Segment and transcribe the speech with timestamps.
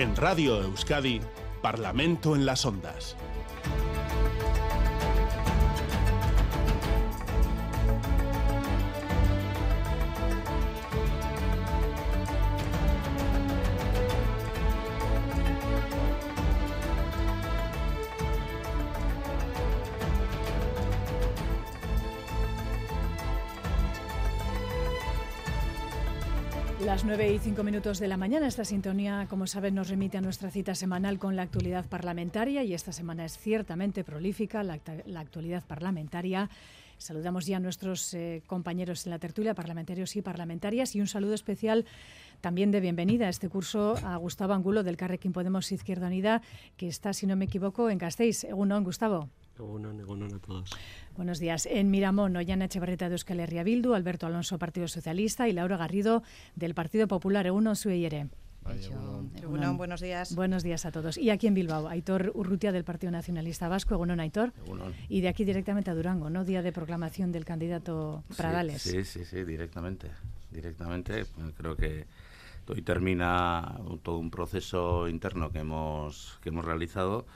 [0.00, 1.20] En Radio Euskadi,
[1.60, 3.18] Parlamento en las Ondas.
[27.10, 30.48] 9 y 5 minutos de la mañana, esta sintonía, como saben, nos remite a nuestra
[30.48, 34.74] cita semanal con la actualidad parlamentaria y esta semana es ciertamente prolífica la,
[35.16, 36.48] actualidad parlamentaria.
[36.98, 41.34] Saludamos ya a nuestros eh, compañeros en la tertulia, parlamentarios y parlamentarias, y un saludo
[41.34, 41.84] especial
[42.40, 46.42] también de bienvenida a este curso a Gustavo Angulo del Carrequín Podemos Izquierda Unida,
[46.76, 48.44] que está, si no me equivoco, en Gasteiz.
[48.44, 49.28] Egunon, Gustavo.
[49.58, 50.70] Egunon, egunon a todos.
[51.16, 51.66] Buenos días.
[51.66, 56.22] En Miramón, Ollana Echevarrieta de Euskal Herria Bildu, Alberto Alonso, Partido Socialista, y Laura Garrido,
[56.56, 57.46] del Partido Popular.
[57.46, 58.28] Egunon, Sueyere.
[59.42, 60.34] Egunon, buenos días.
[60.34, 61.18] Buenos días a todos.
[61.18, 63.94] Y aquí en Bilbao, Aitor Urrutia del Partido Nacionalista Vasco.
[63.94, 64.52] Egunon, Aitor.
[64.64, 64.94] Egunon.
[65.08, 66.44] Y de aquí directamente a Durango, ¿no?
[66.44, 68.82] Día de proclamación del candidato Pradales.
[68.82, 70.10] Sí, sí, sí, directamente.
[70.50, 71.24] Directamente.
[71.56, 72.06] Creo que
[72.68, 77.26] hoy termina todo un proceso interno que hemos, que hemos realizado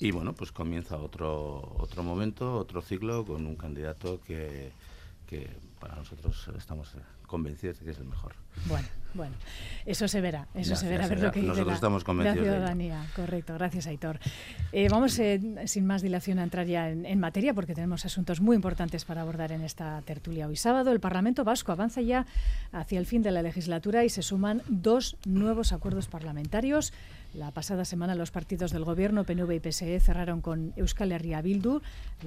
[0.00, 4.70] y bueno, pues comienza otro, otro momento, otro ciclo con un candidato que,
[5.26, 5.48] que
[5.80, 6.94] para nosotros estamos
[7.26, 8.45] convencidos de que es el mejor.
[8.64, 9.34] Bueno, bueno,
[9.86, 12.58] eso se verá, eso se verá ver lo que Nosotros la, estamos convencidos la de
[12.58, 13.06] ciudadanía.
[13.16, 14.18] Correcto, gracias Aitor.
[14.72, 18.40] Eh, vamos eh, sin más dilación a entrar ya en, en materia porque tenemos asuntos
[18.40, 20.92] muy importantes para abordar en esta tertulia hoy sábado.
[20.92, 22.26] El Parlamento Vasco avanza ya
[22.72, 26.92] hacia el fin de la legislatura y se suman dos nuevos acuerdos parlamentarios.
[27.36, 31.82] La pasada semana los partidos del Gobierno, PNV y PSE, cerraron con Euskal Herria Bildu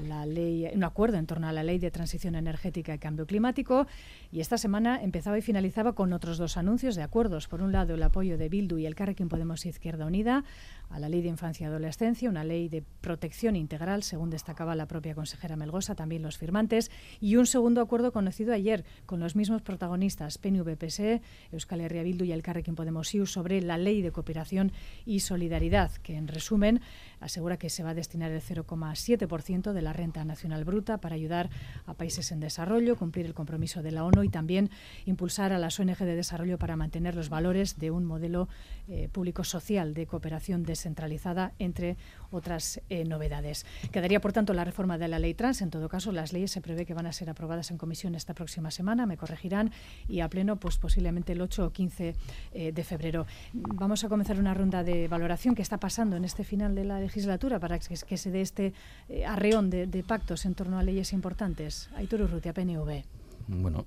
[0.07, 3.87] la ley, un acuerdo en torno a la Ley de Transición Energética y Cambio Climático.
[4.31, 7.47] Y esta semana empezaba y finalizaba con otros dos anuncios de acuerdos.
[7.47, 10.43] Por un lado, el apoyo de Bildu y el Carrequín Podemos Izquierda Unida
[10.89, 14.87] a la Ley de Infancia y Adolescencia, una ley de protección integral, según destacaba la
[14.87, 19.61] propia consejera Melgosa, también los firmantes, y un segundo acuerdo conocido ayer con los mismos
[19.61, 24.11] protagonistas, PNV, PSE, Euskal Herria Bildu y el Carrequín Podemos IU, sobre la Ley de
[24.11, 24.71] Cooperación
[25.05, 26.81] y Solidaridad, que en resumen
[27.19, 31.49] asegura que se va a destinar el 0,7% de la renta nacional bruta para ayudar
[31.85, 34.69] a países en desarrollo, cumplir el compromiso de la ONU y también
[35.05, 38.47] impulsar a las ONG de desarrollo para mantener los valores de un modelo
[38.87, 41.97] eh, público social de cooperación descentralizada, entre
[42.31, 43.65] otras eh, novedades.
[43.91, 45.61] Quedaría, por tanto, la reforma de la ley trans.
[45.61, 48.33] En todo caso, las leyes se prevé que van a ser aprobadas en comisión esta
[48.33, 49.71] próxima semana, me corregirán,
[50.07, 52.15] y a pleno, pues posiblemente el 8 o 15
[52.53, 53.25] eh, de febrero.
[53.53, 56.99] Vamos a comenzar una ronda de valoración que está pasando en este final de la
[56.99, 58.73] legislatura para que, se dé este
[59.09, 61.89] eh, arreón de, de, pactos en torno a leyes importantes.
[61.95, 63.03] Aitor Urrutia, PNV.
[63.47, 63.85] Bueno,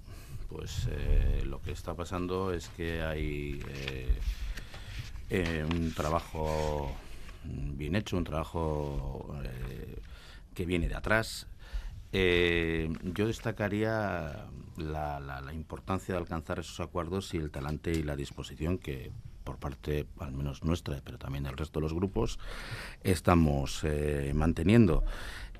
[0.48, 0.88] pues
[1.44, 3.60] lo que está pasando es que hay
[5.34, 6.92] eh, un trabajo
[7.42, 9.96] bien hecho, un trabajo eh,
[10.54, 11.46] que viene de atrás.
[12.12, 14.44] Eh, yo destacaría
[14.76, 19.10] la, la, la, importancia de alcanzar esos acuerdos y el talante y la disposición que
[19.42, 22.38] por parte, al menos nuestra, pero también del resto de los grupos,
[23.02, 23.86] estamos
[24.34, 25.02] manteniendo.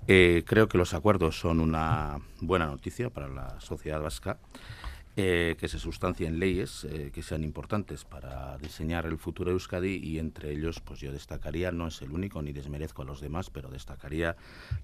[0.06, 4.38] Creo que los acuerdos son una buena noticia para la sociedad vasca.
[5.14, 9.96] Eh, que se sustancien leyes eh, que sean importantes para diseñar el futuro de Euskadi
[10.02, 13.50] y entre ellos pues yo destacaría, no es el único ni desmerezco a los demás,
[13.50, 14.36] pero destacaría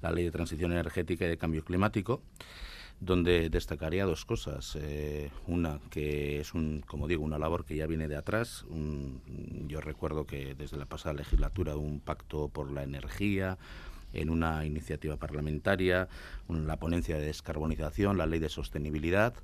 [0.03, 2.21] la ley de transición energética y de cambio climático
[3.01, 4.77] donde destacaría dos cosas.
[4.79, 8.67] Eh, una, que es, un, como digo, una labor que ya viene de atrás.
[9.67, 13.57] Yo recuerdo que desde la pasada legislatura un pacto por la energía,
[14.13, 16.09] en una iniciativa parlamentaria,
[16.49, 19.35] la ponencia de descarbonización, la ley de sostenibilidad,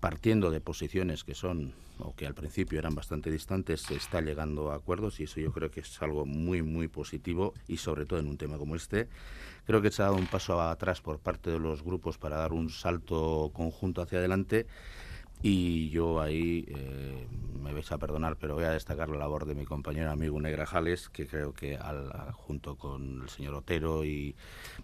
[0.00, 4.70] partiendo de posiciones que son o que al principio eran bastante distantes, se está llegando
[4.70, 8.18] a acuerdos y eso yo creo que es algo muy, muy positivo y sobre todo
[8.18, 9.08] en un tema como este.
[9.64, 12.52] Creo que se ha dado un paso atrás por parte de los grupos para dar
[12.52, 14.66] un salto conjunto hacia adelante
[15.42, 17.26] y yo ahí eh,
[17.62, 21.08] me vais a perdonar, pero voy a destacar la labor de mi compañero amigo Negrajales,
[21.08, 24.34] que creo que al, junto con el señor Otero y,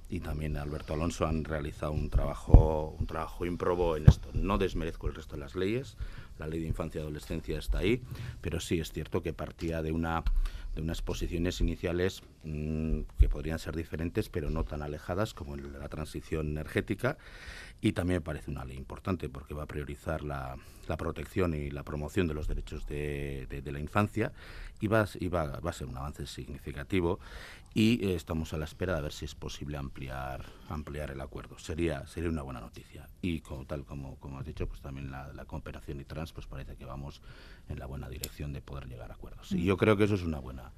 [0.08, 4.28] y, también Alberto Alonso han realizado un trabajo, un trabajo improbo en esto.
[4.34, 5.96] No desmerezco el resto de las leyes,
[6.38, 8.02] la ley de infancia y adolescencia está ahí,
[8.40, 10.24] pero sí es cierto que partía de una
[10.74, 15.78] de unas posiciones iniciales mmm, que podrían ser diferentes, pero no tan alejadas como en
[15.78, 17.18] la transición energética
[17.82, 20.56] y también me parece una ley importante porque va a priorizar la,
[20.86, 24.32] la protección y la promoción de los derechos de, de, la infancia
[24.80, 27.18] y, va, y va, va, a ser un avance significativo
[27.74, 31.58] y eh, estamos a la espera de ver si es posible ampliar ampliar el acuerdo.
[31.58, 35.32] Sería sería una buena noticia y como tal como, como has dicho, pues también la,
[35.32, 37.20] la cooperación y trans pues parece que vamos
[37.68, 39.50] en la buena dirección de poder llegar a acuerdos.
[39.50, 39.64] Y mm.
[39.64, 40.70] yo creo que eso es una buena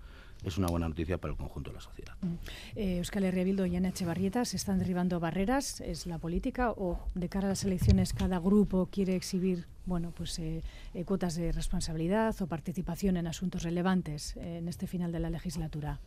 [0.45, 2.15] es una buena noticia para el conjunto de la sociedad.
[2.21, 2.35] Mm.
[2.77, 5.81] Eh, Euskal Herria Bildu y Ana Echevarrieta, ¿se están derribando barreras?
[5.81, 10.39] ¿Es la política o de cara a las elecciones cada grupo quiere exhibir bueno, pues,
[10.39, 10.63] eh,
[10.95, 15.99] eh, cuotas de responsabilidad o participación en asuntos relevantes en este final de la legislatura?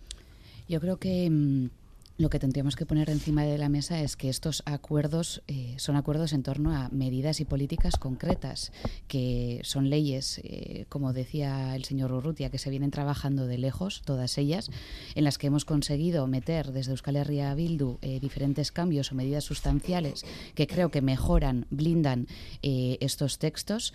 [0.68, 1.30] Yo creo que...
[1.30, 1.70] Mm,
[2.18, 5.96] lo que tendríamos que poner encima de la mesa es que estos acuerdos eh, son
[5.96, 8.72] acuerdos en torno a medidas y políticas concretas,
[9.08, 14.02] que son leyes, eh, como decía el señor Urrutia, que se vienen trabajando de lejos,
[14.04, 14.72] todas ellas,
[15.14, 19.44] en las que hemos conseguido meter desde Euskal Herria Bildu eh, diferentes cambios o medidas
[19.44, 20.26] sustanciales
[20.56, 22.28] que creo que mejoran, blindan
[22.62, 23.94] estos textos.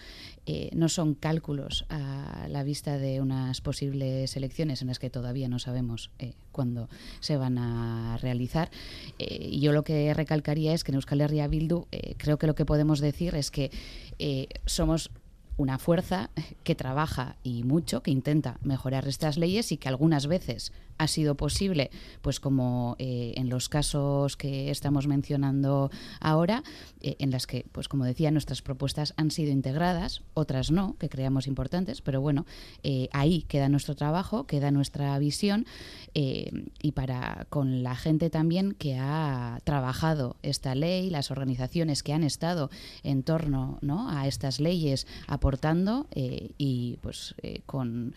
[0.72, 5.58] no son cálculos a la vista de unas posibles elecciones en las que todavía no
[5.58, 6.10] sabemos
[6.52, 6.88] cuándo
[7.20, 8.70] se van a realizar.
[9.18, 12.54] Eh, yo lo que recalcaría es que en Euskal Herria Bildu eh, creo que lo
[12.54, 13.70] que podemos decir es que
[14.18, 15.10] eh, somos
[15.56, 16.30] una fuerza
[16.64, 20.72] que trabaja y mucho, que intenta mejorar estas leyes y que algunas veces
[21.02, 21.90] ha sido posible,
[22.20, 25.90] pues como eh, en los casos que estamos mencionando
[26.20, 26.62] ahora,
[27.00, 31.08] eh, en las que, pues como decía, nuestras propuestas han sido integradas, otras no, que
[31.08, 32.46] creamos importantes, pero bueno,
[32.84, 35.66] eh, ahí queda nuestro trabajo, queda nuestra visión
[36.14, 42.22] y para con la gente también que ha trabajado esta ley, las organizaciones que han
[42.22, 42.68] estado
[43.02, 44.10] en torno ¿no?
[44.10, 47.34] a estas leyes aportando y pues
[47.64, 48.14] con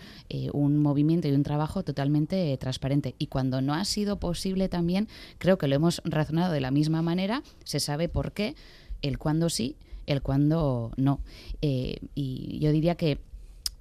[0.52, 2.75] un movimiento y un trabajo totalmente transparente.
[3.18, 5.08] Y cuando no ha sido posible también,
[5.38, 8.56] creo que lo hemos razonado de la misma manera, se sabe por qué,
[9.02, 9.76] el cuándo sí,
[10.06, 11.20] el cuándo no.
[11.62, 13.20] Eh, y yo diría que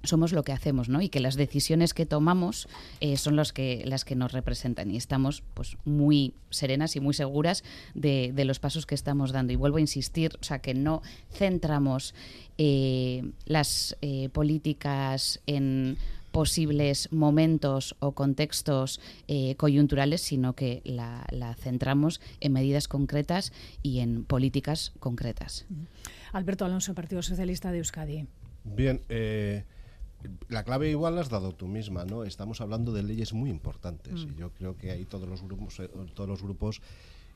[0.03, 1.01] somos lo que hacemos, ¿no?
[1.01, 2.67] Y que las decisiones que tomamos
[2.99, 7.15] eh, son los que, las que nos representan y estamos pues muy serenas y muy
[7.15, 7.63] seguras
[7.95, 9.51] de, los pasos que estamos dando.
[9.51, 11.01] Y vuelvo a insistir, o sea, que no
[11.31, 12.13] centramos
[12.59, 13.97] eh, las
[14.31, 15.97] políticas en
[16.35, 18.99] posibles momentos o contextos
[19.29, 21.23] eh, coyunturales, sino que la,
[21.55, 25.65] centramos en medidas concretas y en políticas concretas.
[26.33, 28.27] Alberto Alonso, Partido Socialista de Euskadi.
[28.65, 29.63] Bien, eh,
[30.49, 32.25] la clave igual la has dado tú misma, ¿no?
[32.25, 34.31] Estamos hablando de leyes muy importantes mm.
[34.31, 36.81] y yo creo que ahí todos los grupos, eh, todos los grupos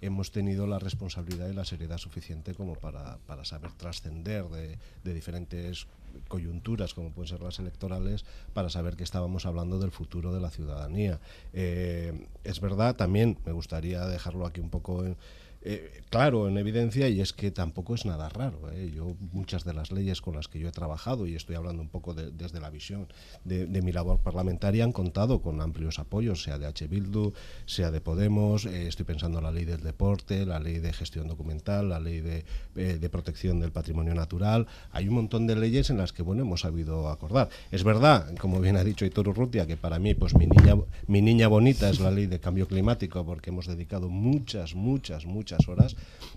[0.01, 5.13] hemos tenido la responsabilidad y la seriedad suficiente como para, para saber trascender de, de,
[5.13, 5.87] diferentes
[6.27, 10.49] coyunturas como pueden ser las electorales para saber que estábamos hablando del futuro de la
[10.49, 11.19] ciudadanía.
[11.53, 15.17] Eh, es verdad, también me gustaría dejarlo aquí un poco en,
[15.61, 18.71] eh, claro en evidencia y es que tampoco es nada raro.
[18.71, 18.91] ¿eh?
[18.95, 21.89] Yo muchas de las leyes con las que yo he trabajado y estoy hablando un
[21.89, 23.07] poco desde la visión
[23.43, 26.87] de, mi labor parlamentaria han contado con amplios apoyos, sea de H.
[26.87, 27.33] Bildu,
[27.65, 28.65] sea de Podemos.
[28.65, 32.21] Eh, estoy pensando en la ley del deporte, la ley de gestión documental, la ley
[32.21, 32.45] de,
[32.75, 34.67] de, protección del patrimonio natural.
[34.91, 37.49] Hay un montón de leyes en las que bueno hemos sabido acordar.
[37.71, 40.75] Es verdad, como bien ha dicho Hitor Urrutia, que para mí pues mi niña
[41.07, 45.48] mi niña bonita es la ley de cambio climático porque hemos dedicado muchas muchas muchas
[45.67, 45.95] horas.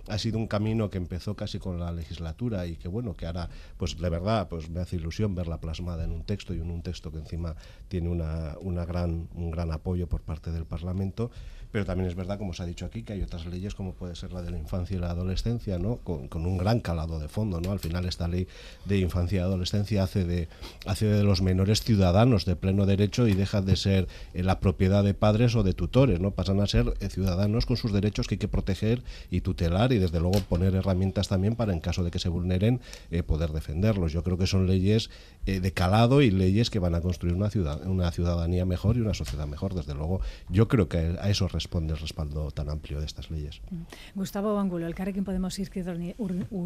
[0.09, 3.49] Ha sido un camino que empezó casi con la legislatura y que bueno, que ahora
[3.77, 6.83] pues de verdad pues me hace ilusión verla plasmada en un texto y en un
[6.83, 7.55] texto que encima
[7.89, 11.31] tiene una, una gran, un gran apoyo por parte del Parlamento
[11.73, 14.15] pero también es verdad, como se ha dicho aquí, que hay otras leyes como puede
[14.15, 15.97] ser la de la infancia y la adolescencia, ¿no?
[15.97, 17.63] con, un gran calado de fondo.
[17.63, 17.73] ¿no?
[17.73, 18.47] Al final esta ley
[18.85, 20.49] de infancia y adolescencia hace de,
[20.85, 25.03] hace de los menores ciudadanos de pleno derecho y deja de ser eh, la propiedad
[25.03, 26.33] de padres o de tutores, ¿no?
[26.33, 29.99] pasan a ser eh, ciudadanos con sus derechos que hay que proteger y tutelar y
[29.99, 34.13] desde luego poner herramientas también para en caso de que se vulneren eh, poder defenderlos.
[34.13, 35.09] Yo creo que son leyes
[35.47, 39.15] de calado y leyes que van a construir una, ciudad, una ciudadanía mejor y una
[39.15, 39.75] sociedad mejor.
[39.75, 43.61] Desde luego yo creo que a eso responde el respaldo tan amplio de estas leyes.
[43.71, 43.83] Mm.
[44.17, 45.95] Gustavo Bangulo, el Carrequín Podemos Izquierda,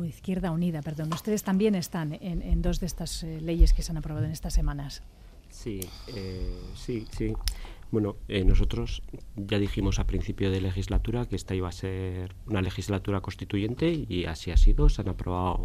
[0.07, 1.13] Izquierda Unida, perdón.
[1.13, 4.55] Ustedes también están en, dos de estas eh, leyes que se han aprobado en estas
[4.55, 5.03] semanas.
[5.51, 5.81] Sí,
[6.15, 7.33] eh, sí, sí.
[7.91, 9.03] Bueno, eh, nosotros
[9.37, 14.25] ya dijimos a principio de legislatura que esta iba a ser una legislatura constituyente y
[14.25, 14.89] así ha sido.
[14.89, 15.65] Se han aprobado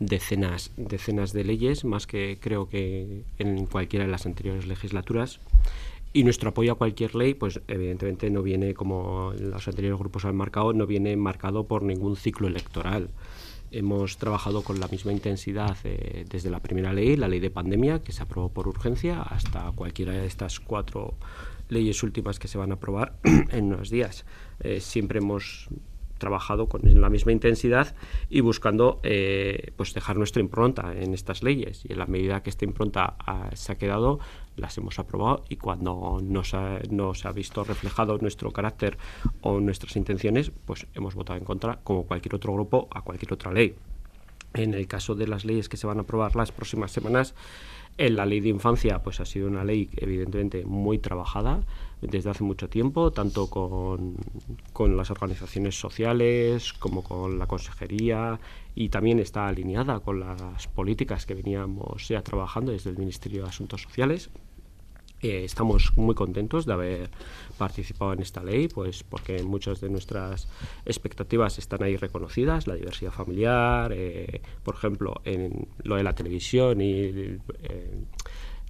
[0.00, 5.40] decenas, decenas de leyes, más que creo que en cualquiera de las anteriores legislaturas.
[6.12, 10.36] Y nuestro apoyo a cualquier ley, pues evidentemente no viene, como los anteriores grupos han
[10.36, 13.10] marcado, no viene marcado por ningún ciclo electoral.
[13.70, 18.02] Hemos trabajado con la misma intensidad eh, desde la primera ley, la ley de pandemia,
[18.02, 21.14] que se aprobó por urgencia, hasta cualquiera de estas cuatro
[21.68, 23.18] leyes últimas que se van a aprobar
[23.52, 24.24] en unos días.
[24.60, 25.68] Eh, siempre hemos
[26.16, 27.94] trabajado con la misma intensidad
[28.28, 31.84] y buscando eh, pues dejar nuestra impronta en estas leyes.
[31.84, 33.16] Y en la medida que esta impronta
[33.54, 34.18] se ha quedado,
[34.58, 38.98] las hemos aprobado y cuando nos ha, nos ha visto reflejado nuestro carácter
[39.40, 43.52] o nuestras intenciones, pues hemos votado en contra, como cualquier otro grupo, a cualquier otra
[43.52, 43.74] ley.
[44.54, 47.34] En el caso de las leyes que se van a aprobar las próximas semanas,
[47.98, 51.64] en la ley de infancia, pues ha sido una ley evidentemente muy trabajada
[52.00, 54.14] desde hace mucho tiempo, tanto con,
[54.72, 58.38] con, las organizaciones sociales como con la consejería
[58.76, 63.48] y también está alineada con las políticas que veníamos ya trabajando desde el Ministerio de
[63.48, 64.30] Asuntos Sociales.
[65.20, 67.10] Eh, estamos muy contentos de haber
[67.56, 70.48] participado en esta ley, pues porque muchas de nuestras
[70.84, 76.80] expectativas están ahí reconocidas, la diversidad familiar, eh, por ejemplo, en lo de la televisión
[76.80, 77.40] y eh,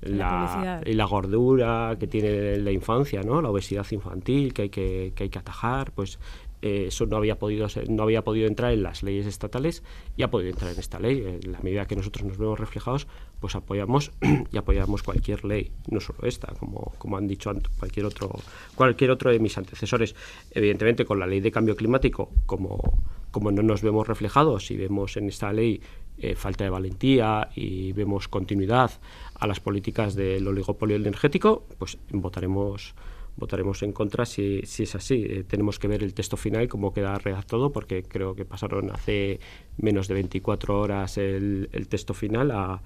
[0.00, 3.42] la, y la gordura que tiene la infancia, ¿no?
[3.42, 6.18] la obesidad infantil que hay que, que hay que atajar, pues
[6.62, 9.82] eh, eso no había podido no había podido entrar en las leyes estatales
[10.16, 11.38] y ha podido entrar en esta ley.
[11.42, 13.06] En la medida que nosotros nos vemos reflejados,
[13.40, 14.10] pues apoyamos
[14.52, 18.30] y apoyamos cualquier ley, no solo esta, como, como han dicho cualquier otro,
[18.74, 20.14] cualquier otro de mis antecesores.
[20.50, 22.98] Evidentemente, con la ley de cambio climático, como,
[23.30, 25.80] como no nos vemos reflejados y vemos en esta ley
[26.20, 28.90] eh, falta de valentía y vemos continuidad
[29.38, 32.94] a las políticas del oligopolio energético, pues votaremos
[33.38, 35.24] votaremos en contra si, si es así.
[35.28, 39.40] Eh, tenemos que ver el texto final, cómo queda redactado, porque creo que pasaron hace
[39.78, 42.82] menos de 24 horas el, texto final a,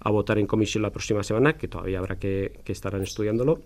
[0.00, 3.60] a, votar en comisión la próxima semana, que todavía habrá que, que estarán estudiándolo.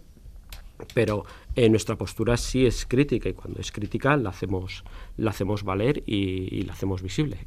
[0.95, 4.85] Pero eh, nuestra postura sí es crítica y cuando es crítica la hacemos,
[5.17, 7.47] la hacemos valer y, la hacemos visible.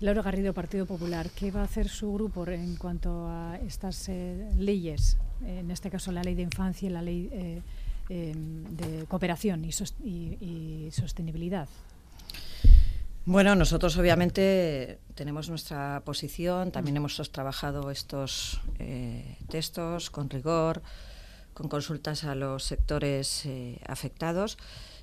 [0.00, 4.50] Laura Garrido, Partido Popular, ¿qué va a hacer su grupo en cuanto a estas eh,
[4.56, 5.16] leyes?
[5.44, 7.62] En este caso, la ley de infancia y la ley eh,
[8.08, 11.68] eh, de cooperación y, sos y, y, sostenibilidad.
[13.24, 20.80] Bueno, nosotros obviamente tenemos nuestra posición, también hemos trabajado estos eh, textos con rigor,
[21.52, 24.58] con consultas a los sectores eh, afectados.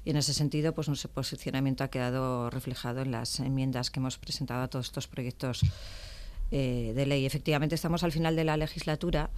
[0.06, 4.18] Y en ese sentido, pues nuestro posicionamiento ha quedado reflejado en las enmiendas que hemos
[4.18, 5.62] presentado a todos estos proyectos
[6.56, 7.26] eh, de ley.
[7.26, 9.32] Efectivamente, estamos al final de la legislatura,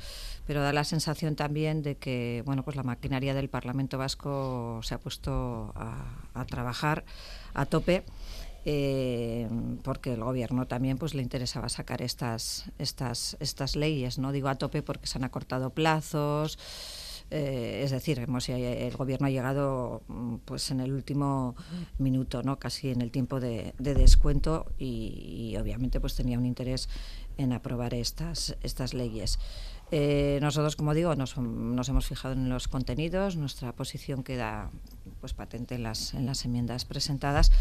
[0.46, 4.96] pero da la sensación también de que bueno, pues la maquinaria del Parlamento Vasco se
[4.96, 7.06] ha puesto a, trabajar
[7.54, 8.04] a tope.
[8.66, 9.48] Eh,
[9.84, 14.56] porque el gobierno también pues le interesaba sacar estas estas estas leyes no digo a
[14.56, 16.58] tope porque se han acortado plazos
[17.32, 21.56] eh, es decir, hemos, el gobierno ha llegado mm, pues en el último
[21.98, 22.60] minuto, ¿no?
[22.60, 26.90] casi en el tiempo de, de descuento y, obviamente pues tenía un interés
[27.38, 29.40] en aprobar estas, estas leyes.
[29.92, 34.72] Eh, nosotros, como digo, nos, nos, hemos fijado en los contenidos, nuestra posición queda
[35.20, 37.52] pues patente en las, en las enmiendas presentadas.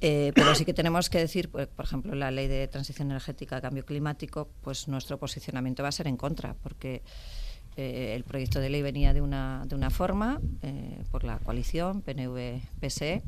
[0.00, 3.60] Eh, pero sí que tenemos que decir, pues, por ejemplo, la ley de transición energética,
[3.60, 7.02] cambio climático, pues nuestro posicionamiento va a ser en contra, porque
[7.76, 12.02] eh, el proyecto de ley venía de una, de una forma eh, por la coalición
[12.02, 13.22] PNV-PSE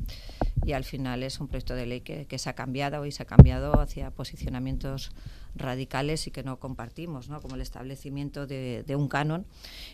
[0.67, 3.23] y al final es un proyecto de ley que, que, se ha cambiado y se
[3.23, 5.13] ha cambiado hacia posicionamientos
[5.57, 7.41] radicales y que no compartimos, ¿no?
[7.41, 9.47] como el establecimiento de, un canon.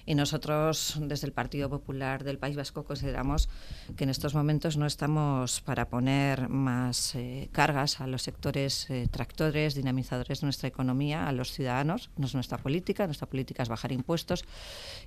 [0.07, 3.49] Y nosotros, desde el Partido Popular del País Vasco, consideramos
[3.97, 9.09] que en estos momentos no estamos para poner más eh, cargas a los sectores eh,
[9.11, 12.11] tractores, dinamizadores de nuestra economía, a los ciudadanos.
[12.17, 14.45] No es nuestra política, nuestra política es bajar impuestos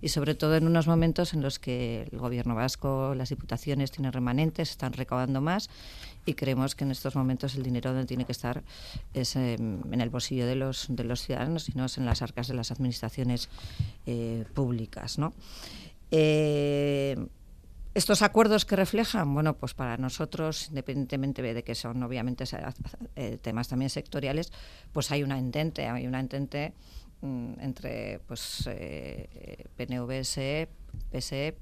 [0.01, 4.13] y sobre todo en unos momentos en los que el Gobierno vasco, las diputaciones tienen
[4.13, 5.69] remanentes, están recaudando más
[6.25, 8.63] y creemos que en estos momentos el dinero donde tiene que estar
[9.13, 12.21] es eh, en el bolsillo de los, de los ciudadanos y no es en las
[12.21, 13.49] arcas de las administraciones
[14.05, 15.17] eh, públicas.
[16.11, 17.17] Eh,
[17.93, 22.43] estos acuerdos que reflejan, bueno, pues para nosotros, independientemente de que son obviamente
[23.15, 24.51] eh, temas también sectoriales,
[24.91, 26.73] pues hay una entente, hay una entente
[27.21, 28.67] mm, entre pues
[29.77, 30.23] PNV,
[31.11, 31.55] PSE,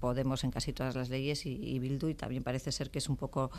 [0.00, 3.16] Podemos en casi todas las leyes y, Bildu y también parece ser que es un
[3.16, 3.50] poco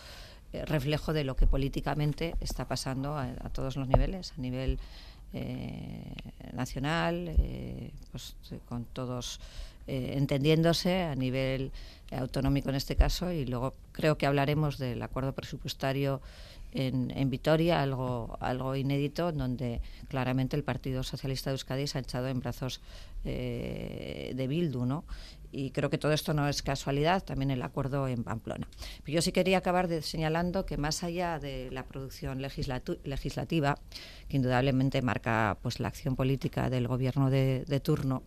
[0.53, 4.79] eh, reflejo de lo que políticamente está pasando a, todos los niveles, a nivel
[5.33, 6.13] eh,
[6.53, 8.35] nacional, eh, pues
[8.67, 9.39] con todos
[9.87, 11.71] entendiéndose a nivel
[12.11, 16.21] autonómico en este caso y luego creo que hablaremos del acuerdo presupuestario
[16.71, 22.01] en, en, Vitoria, algo, algo inédito, donde claramente el Partido Socialista de Euskadi se ha
[22.01, 22.79] echado en brazos
[23.23, 25.05] eh, de Bildu, ¿no?
[25.51, 28.67] y creo que todo esto no es casualidad, también el acuerdo en Pamplona.
[29.03, 33.77] Pero yo sí quería acabar señalando que más allá de la producción legislativa,
[34.29, 38.23] que indudablemente marca pues la acción política del gobierno de, turno,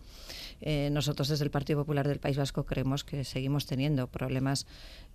[0.61, 4.67] eh, nosotros desde el Partido Popular del País Vasco creemos que seguimos teniendo problemas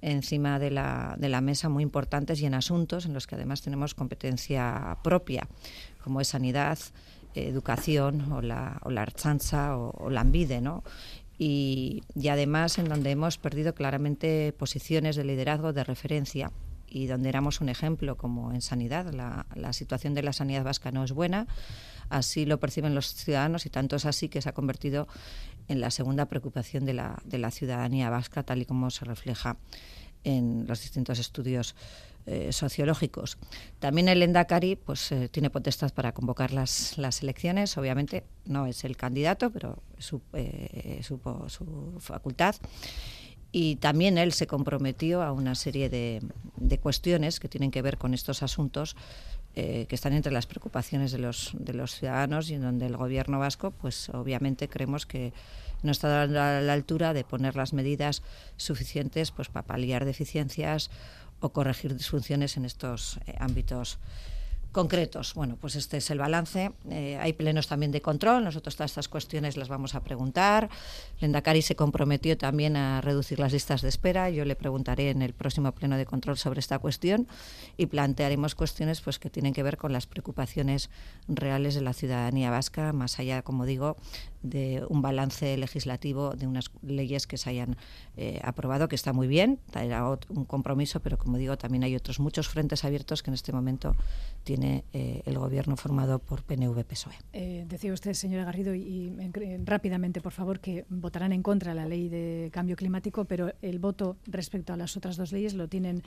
[0.02, 3.62] encima de la, de la mesa muy importantes y en asuntos en los que además
[3.62, 5.48] tenemos competencia propia,
[6.04, 6.80] como es sanidad,
[7.36, 10.84] educación o la, archanza o, o la ambide, ¿no?
[11.40, 16.52] y, además en donde hemos perdido claramente posiciones de liderazgo, de referencia
[16.86, 19.14] y donde éramos un ejemplo, como en sanidad.
[19.14, 21.48] La, la, situación de la sanidad vasca no es buena,
[22.10, 25.08] así lo perciben los ciudadanos y tanto es así que se ha convertido
[25.70, 29.58] en la segunda preocupación de la, de la ciudadanía vasca, tal y como se refleja
[30.26, 31.76] en los distintos estudios
[32.32, 33.40] eh, sociológicos.
[33.80, 38.84] También el Endacari pues, eh, tiene potestad para convocar las, las elecciones, obviamente no es
[38.84, 41.20] el candidato, pero su, eh, su,
[41.98, 42.56] facultad.
[43.52, 46.22] Y también él se comprometió a una serie de,
[46.58, 48.96] de cuestiones que tienen que ver con estos asuntos
[49.56, 53.40] que están entre las preocupaciones de los, de los ciudadanos y en donde el gobierno
[53.40, 55.34] vasco, pues obviamente creemos que
[55.84, 58.22] no está a la altura de poner las medidas
[58.56, 60.92] suficientes pues, para paliar deficiencias
[61.39, 64.00] o corregir disfunciones en estos eh, ámbitos
[64.72, 65.34] concretos.
[65.34, 66.72] Bueno, pues este es el balance.
[66.89, 68.43] Eh, hay plenos también de control.
[68.43, 70.69] Nosotros todas estas cuestiones las vamos a preguntar.
[71.19, 74.29] Lendakari se comprometió también a reducir las listas de espera.
[74.29, 77.27] Yo le preguntaré en el próximo pleno de control sobre esta cuestión
[77.77, 80.89] y plantearemos cuestiones pues que tienen que ver con las preocupaciones
[81.27, 83.98] reales de la ciudadanía vasca, más allá, como digo,
[84.41, 87.77] de un balance legislativo de unas leyes que se hayan
[88.17, 92.19] eh, aprobado, que está muy bien, era un compromiso, pero como digo, también hay otros
[92.19, 93.96] muchos frentes abiertos que en este momento
[94.43, 97.13] tiene eh, el gobierno formado por PNV-PSOE.
[97.34, 99.13] Eh, decía usted, señora Garrido, y,
[99.65, 103.79] rápidamente, por favor, que votarán en contra de la ley de cambio climático, pero el
[103.79, 106.03] voto respecto a las otras dos leyes lo tienen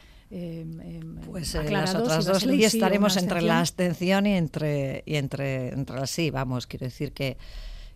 [1.26, 5.96] pues en las otras dos leyes estaremos entre la abstención y entre y entre entre
[5.96, 7.36] las sí vamos quiero decir que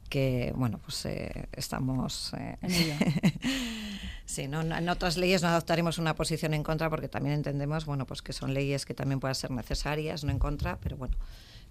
[0.07, 2.57] que bueno pues eh, estamos eh,
[4.27, 8.07] sí no, en otras leyes no adoptaremos una posición en contra porque también entendemos bueno
[8.07, 11.17] pues que son leyes que también puedan ser necesarias no en contra pero bueno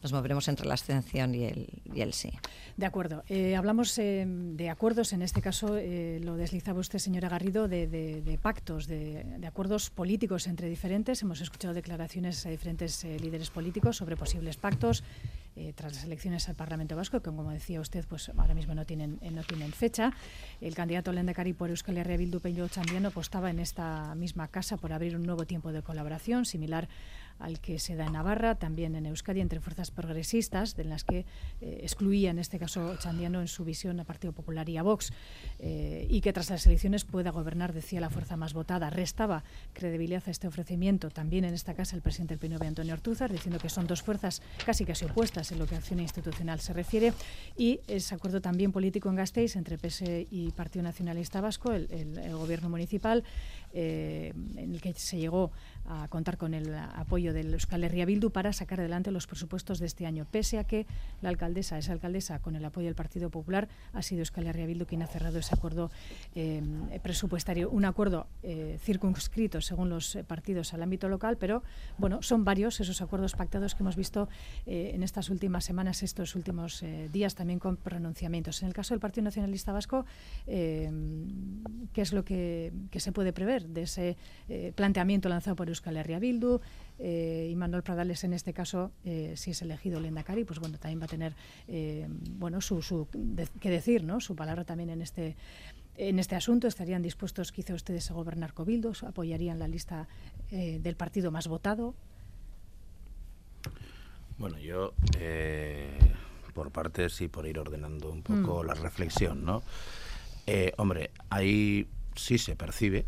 [0.04, 2.30] nos moveremos entre la abstención y el, y el sí.
[2.78, 3.24] De acuerdo.
[3.28, 8.86] Eh, hablamos de acuerdos, en este caso lo deslizaba usted, señora Garrido, de, de, pactos,
[8.86, 11.24] de, de, acuerdos políticos entre diferentes.
[11.24, 15.04] Hemos escuchado declaraciones de diferentes líderes políticos sobre posibles pactos
[15.56, 18.86] eh, tras las elecciones al Parlamento Vasco, que como decía usted, pues ahora mismo no
[18.86, 20.12] tienen, eh, no tienen fecha.
[20.60, 24.92] El candidato Lendakari por Euskal Herria Bildu, Peño Chandiano, apostaba en esta misma casa por
[24.92, 26.90] abrir un nuevo tiempo de colaboración, similar
[27.40, 31.26] al que se da en Navarra, también en Euskadi, entre fuerzas progresistas, de las que
[31.62, 35.12] eh, excluía en este caso Chandiano en su visión a Partido Popular y a Vox,
[35.60, 38.90] eh, y que tras las elecciones pueda gobernar, decía la fuerza más votada.
[38.90, 39.44] Restaba
[39.74, 43.60] credibilidad a este ofrecimiento también en esta casa el presidente del PNV, Antonio Ortúzar, diciendo
[43.60, 47.14] que son dos fuerzas casi casi opuestas en lo que a acción institucional se refiere,
[47.58, 52.70] y ese acuerdo también político en Gasteiz entre PS y Partido Nacionalista Vasco, el gobierno
[52.70, 53.24] municipal,
[53.78, 55.52] eh, en el que se llegó
[55.88, 59.86] a contar con el apoyo del Euskal Herria Bildu para sacar adelante los presupuestos de
[59.86, 60.88] este año, pese a que
[61.22, 64.86] la alcaldesa, esa alcaldesa, con el apoyo del Partido Popular, ha sido Euskal Herria Bildu
[64.86, 65.92] quien ha cerrado ese acuerdo
[66.36, 66.64] eh,
[67.04, 67.70] presupuestario.
[67.70, 71.62] Un acuerdo eh, circunscrito, según los partidos, al ámbito local, pero
[71.98, 74.30] bueno, son varios esos acuerdos pactados que hemos visto
[74.66, 78.62] en estas últimas semanas, estos últimos días, también con pronunciamientos.
[78.62, 80.06] En el caso del Partido Nacionalista Vasco,
[80.46, 80.92] ¿qué
[81.94, 84.18] es lo que se puede prever de ese
[84.76, 86.62] planteamiento lanzado por Euskal Herria Bildu
[86.98, 91.02] eh, y Manuel Pradales en este caso, eh, si es elegido Lendakari, pues bueno, también
[91.02, 91.36] va a tener
[91.68, 93.08] eh, bueno su, su
[93.60, 94.22] que decir, ¿no?
[94.22, 95.36] Su palabra también en este
[95.98, 100.10] en este asunto estarían dispuestos quizá ustedes a gobernar Cobildos, apoyarían la lista
[100.52, 101.96] del partido más votado.
[104.38, 104.94] Bueno, yo
[106.54, 108.68] por partes y por ir ordenando un poco mm.
[108.68, 109.64] la reflexión, ¿no?
[110.76, 113.06] hombre, ahí sí se percibe,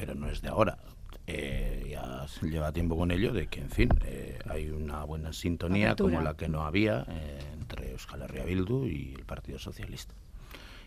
[0.00, 0.78] pero no es de ahora
[1.26, 5.94] eh, ya lleva tiempo con ello, de que, en fin, eh, hay una buena sintonía
[5.94, 10.14] como la que no había eh, entre Euskal Herria Bildu y el Partido Socialista.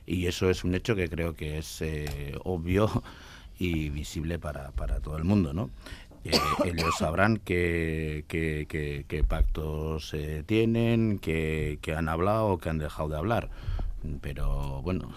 [0.07, 1.81] Y eso es un hecho que creo que es
[2.43, 2.89] obvio
[3.59, 5.69] y visible para, para todo el mundo, ¿no?
[6.23, 13.49] ellos sabrán qué, qué, pactos tienen, qué, han hablado o qué han dejado de hablar.
[14.21, 15.13] Pero bueno,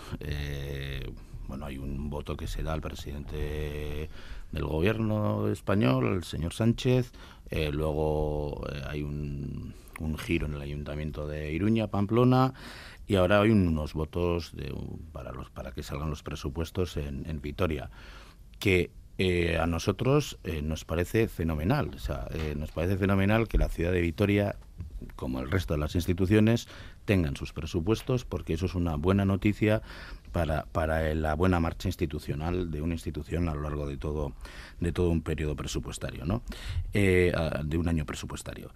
[1.48, 4.08] bueno, hay un voto que se da al presidente
[4.52, 7.12] del gobierno español, el señor Sánchez,
[7.50, 9.74] Eh, luego eh, hay un,
[10.18, 12.54] giro en el Ayuntamiento de Iruña, Pamplona,
[13.06, 14.74] y ahora hay unos votos de,
[15.12, 17.90] para, los, para que salgan los presupuestos en, Vitoria,
[18.58, 21.90] que eh, a nosotros nos parece fenomenal.
[21.94, 24.56] O sea, nos parece fenomenal que la ciudad de Vitoria,
[25.14, 26.68] como el resto de las instituciones,
[27.04, 29.82] tengan sus presupuestos, porque eso es una buena noticia
[30.36, 34.34] para, para la buena marcha institucional de una institución a lo largo de todo,
[34.80, 36.42] de todo un periodo presupuestario, ¿no?
[36.92, 38.70] de un año presupuestario.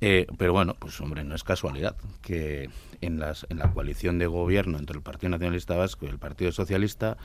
[0.00, 2.68] pero bueno, pues hombre, no es casualidad que
[3.00, 6.50] en, las, en la coalición de gobierno entre el Partido Nacionalista Vasco y el Partido
[6.50, 7.16] Socialista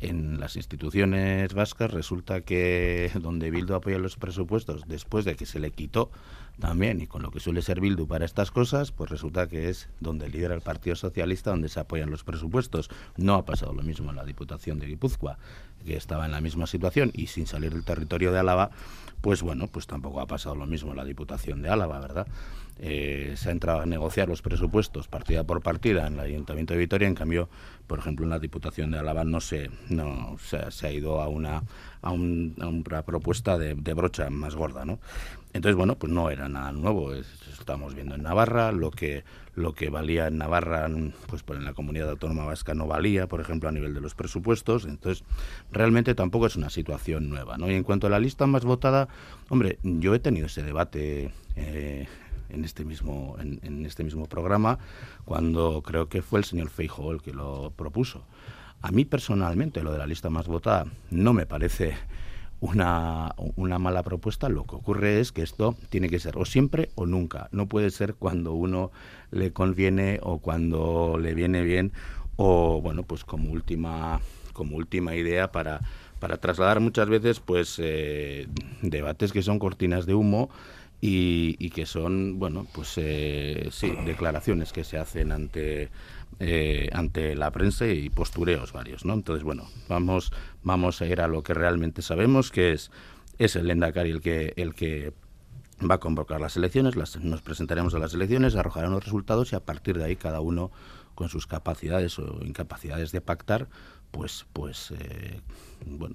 [0.00, 5.58] en las instituciones vascas resulta que donde Bildu apoya los presupuestos después de que se
[5.58, 6.10] le quitó
[6.58, 9.88] también y con lo que suele ser Bildu para estas cosas, pues resulta que es
[10.00, 12.90] donde lidera el Partido Socialista donde se apoyan los presupuestos.
[13.16, 15.38] No ha pasado lo mismo en la Diputación de Guipúzcoa,
[15.84, 18.70] que estaba en la misma situación y sin salir del territorio de Álava,
[19.20, 22.26] pues bueno, pues tampoco ha pasado lo mismo en la Diputación de Álava, ¿verdad?
[22.80, 26.80] Eh, se ha entrado a negociar los presupuestos partida por partida en el Ayuntamiento de
[26.80, 27.48] Vitoria, en cambio,
[27.88, 31.64] por ejemplo, en la Diputación de Álava no se, no, se, ha ido a una,
[32.02, 35.00] a, una propuesta de, brocha más gorda, ¿no?
[35.58, 39.24] Entonces, bueno, pues no era nada nuevo, estamos viendo en Navarra, lo que,
[39.56, 40.88] lo que valía en Navarra,
[41.26, 44.14] pues, pues en la comunidad autónoma vasca no valía, por ejemplo, a nivel de los
[44.14, 45.24] presupuestos, entonces
[45.72, 47.56] realmente tampoco es una situación nueva.
[47.58, 49.08] Y en cuanto a la lista más votada,
[49.48, 51.32] hombre, yo he tenido ese debate...
[51.56, 52.06] Eh,
[52.50, 54.78] en este mismo, en, este mismo programa,
[55.26, 58.22] cuando creo que fue el señor Feijóo el que lo propuso.
[58.80, 61.94] A mí personalmente lo de la lista más votada no me parece
[62.60, 66.90] una, una, mala propuesta, lo que ocurre es que esto tiene que ser o siempre
[66.94, 67.48] o nunca.
[67.52, 68.90] No puede ser cuando uno
[69.30, 71.92] le conviene o cuando le viene bien
[72.36, 74.20] o, bueno, pues como última,
[74.52, 75.80] como última idea para,
[76.18, 78.48] para trasladar muchas veces pues eh,
[78.82, 80.50] debates que son cortinas de humo
[81.00, 85.90] y, que son, bueno, pues eh, sí, declaraciones que se hacen ante,
[86.40, 89.14] eh, ante la prensa y postureos varios, ¿no?
[89.14, 92.90] Entonces, bueno, vamos, vamos a ir a lo que realmente sabemos, que es,
[93.38, 95.12] es el Lendakari el que, el que
[95.80, 99.56] va a convocar las elecciones, las, nos presentaremos a las elecciones, arrojarán los resultados y
[99.56, 100.70] a partir de ahí cada uno
[101.14, 103.68] con sus capacidades o incapacidades de pactar,
[104.10, 105.40] pues, pues eh,
[105.86, 106.14] bueno,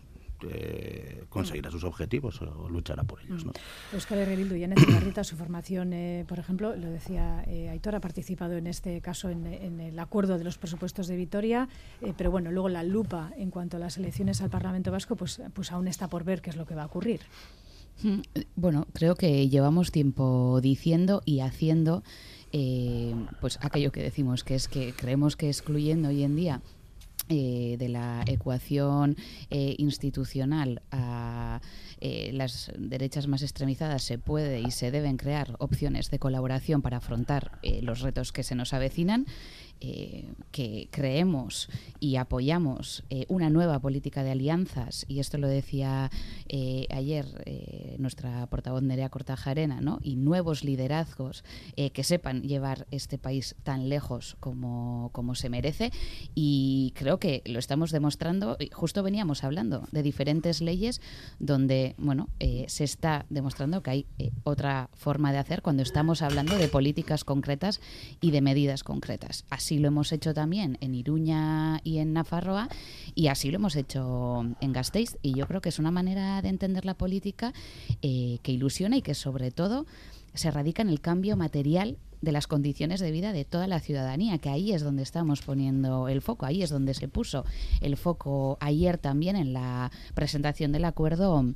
[0.51, 3.45] eh, conseguirá sus objetivos o luchará por ellos.
[3.45, 3.51] ¿no?
[3.95, 8.57] Oscar Herrebildu y Annette su formación, eh, por ejemplo, lo decía eh, Aitor, ha participado
[8.57, 9.45] en este caso en,
[9.79, 11.67] el acuerdo de los presupuestos de Vitoria,
[12.01, 15.41] eh, pero bueno, luego la lupa en cuanto a las elecciones al Parlamento Vasco, pues,
[15.53, 17.21] pues aún está por ver qué es lo que va a ocurrir.
[18.01, 18.21] Mm,
[18.55, 22.03] bueno, creo que llevamos tiempo diciendo y haciendo
[23.41, 26.61] pues aquello que decimos, que es que creemos que excluyendo hoy en día
[27.29, 29.15] eh, de la ecuación
[29.49, 31.61] eh, institucional a
[32.01, 36.97] eh, las derechas más extremizadas se puede y se deben crear opciones de colaboración para
[36.97, 39.25] afrontar los retos que se nos avecinan
[39.85, 41.67] eh, que creemos
[41.99, 46.09] y apoyamos eh, una nueva política de alianzas, y esto lo decía
[46.47, 47.25] eh, ayer
[47.97, 49.99] nuestra portavoz Nerea Cortajarena, ¿no?
[50.01, 51.43] y nuevos liderazgos
[51.75, 55.91] que sepan llevar este país tan lejos como, como se merece,
[56.33, 61.01] y creo que lo estamos demostrando, justo veníamos hablando de diferentes leyes
[61.39, 62.29] donde bueno,
[62.67, 64.05] se está demostrando que hay
[64.43, 67.81] otra forma de hacer cuando estamos hablando de políticas concretas
[68.21, 69.45] y de medidas concretas.
[69.49, 72.69] Así lo hemos hecho también en Iruña y en Nafarroa
[73.15, 75.17] y así lo hemos hecho en Gasteiz.
[75.21, 77.53] Y yo creo que es una manera de entender la política
[78.01, 79.85] eh, que ilusiona y que sobre todo
[80.33, 84.37] se radica en el cambio material de las condiciones de vida de toda la ciudadanía,
[84.37, 87.43] que ahí es donde estamos poniendo el foco, ahí es donde se puso
[87.81, 91.53] el foco ayer también en la presentación del acuerdo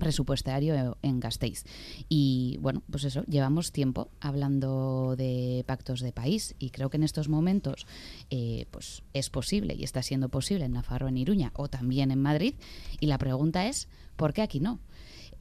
[0.00, 1.64] presupuestario en Gasteiz.
[2.08, 7.04] Y bueno, pues eso, llevamos tiempo hablando de pactos de país y creo que en
[7.04, 7.86] estos momentos
[8.30, 12.20] eh, pues es posible y está siendo posible en Nafarro, en Iruña o también en
[12.20, 12.54] Madrid.
[12.98, 14.80] Y la pregunta es, ¿por qué aquí no?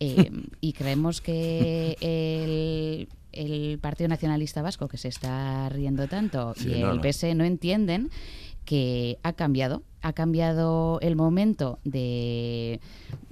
[0.02, 6.72] Eh, y creemos que el, el, Partido Nacionalista Vasco, que se está riendo tanto, y
[6.72, 8.10] el PS no entienden
[8.70, 12.80] que ha cambiado, ha cambiado el momento de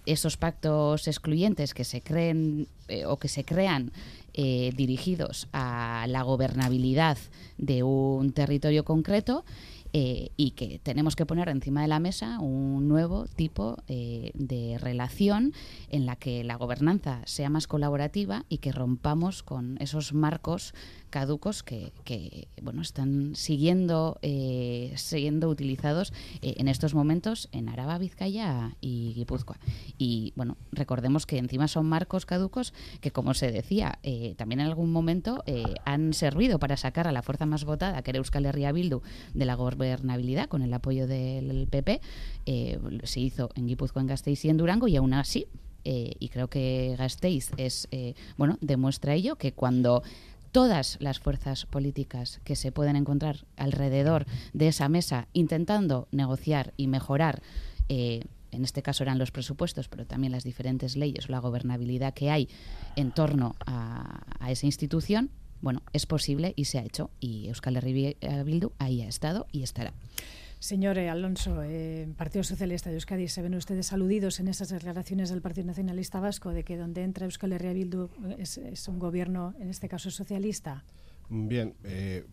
[0.07, 3.91] esos pactos excluyentes que se creen eh, o que se crean
[4.33, 7.19] eh, dirigidos a la gobernabilidad
[7.59, 9.45] de un territorio concreto
[9.93, 15.53] eh, y que tenemos que poner encima de la mesa un nuevo tipo de relación
[15.89, 20.73] en la que la gobernanza sea más colaborativa y que rompamos con esos marcos
[21.09, 27.97] caducos que, que bueno están siguiendo eh, siendo utilizados eh, en estos momentos en Araba,
[27.97, 29.59] Vizcaya y Guipúzcoa.
[29.97, 34.67] Y bueno, recordemos que encima son marcos caducos que, como se decía, eh, también en
[34.67, 35.43] algún momento
[35.85, 39.01] han servido para sacar a la fuerza más votada, que era Euskal Herria Bildu,
[39.33, 42.01] de la gobernabilidad con el apoyo del PP.
[43.03, 45.47] se hizo en Guipúzcoa, en Gasteiz y en Durango y aún así
[45.83, 47.87] y creo que Gasteiz es
[48.35, 50.03] bueno demuestra ello que cuando
[50.51, 56.87] todas las fuerzas políticas que se pueden encontrar alrededor de esa mesa intentando negociar y
[56.87, 57.41] mejorar
[57.89, 62.13] eh, en este caso eran los presupuestos, pero también las diferentes leyes o la gobernabilidad
[62.13, 62.49] que hay
[62.95, 65.29] en torno a, esa institución,
[65.61, 67.11] bueno, es posible y se ha hecho.
[67.19, 69.93] Y Euskal Herria Bildu ahí ha estado y estará.
[70.59, 75.41] Señor Alonso, eh, Partido Socialista de Euskadi, ¿se ven ustedes aludidos en esas declaraciones del
[75.41, 77.73] Partido Nacionalista Vasco de que donde entra Euskal Herria
[78.37, 80.83] es, un gobierno, en este caso socialista?
[81.29, 82.25] Bien, eh,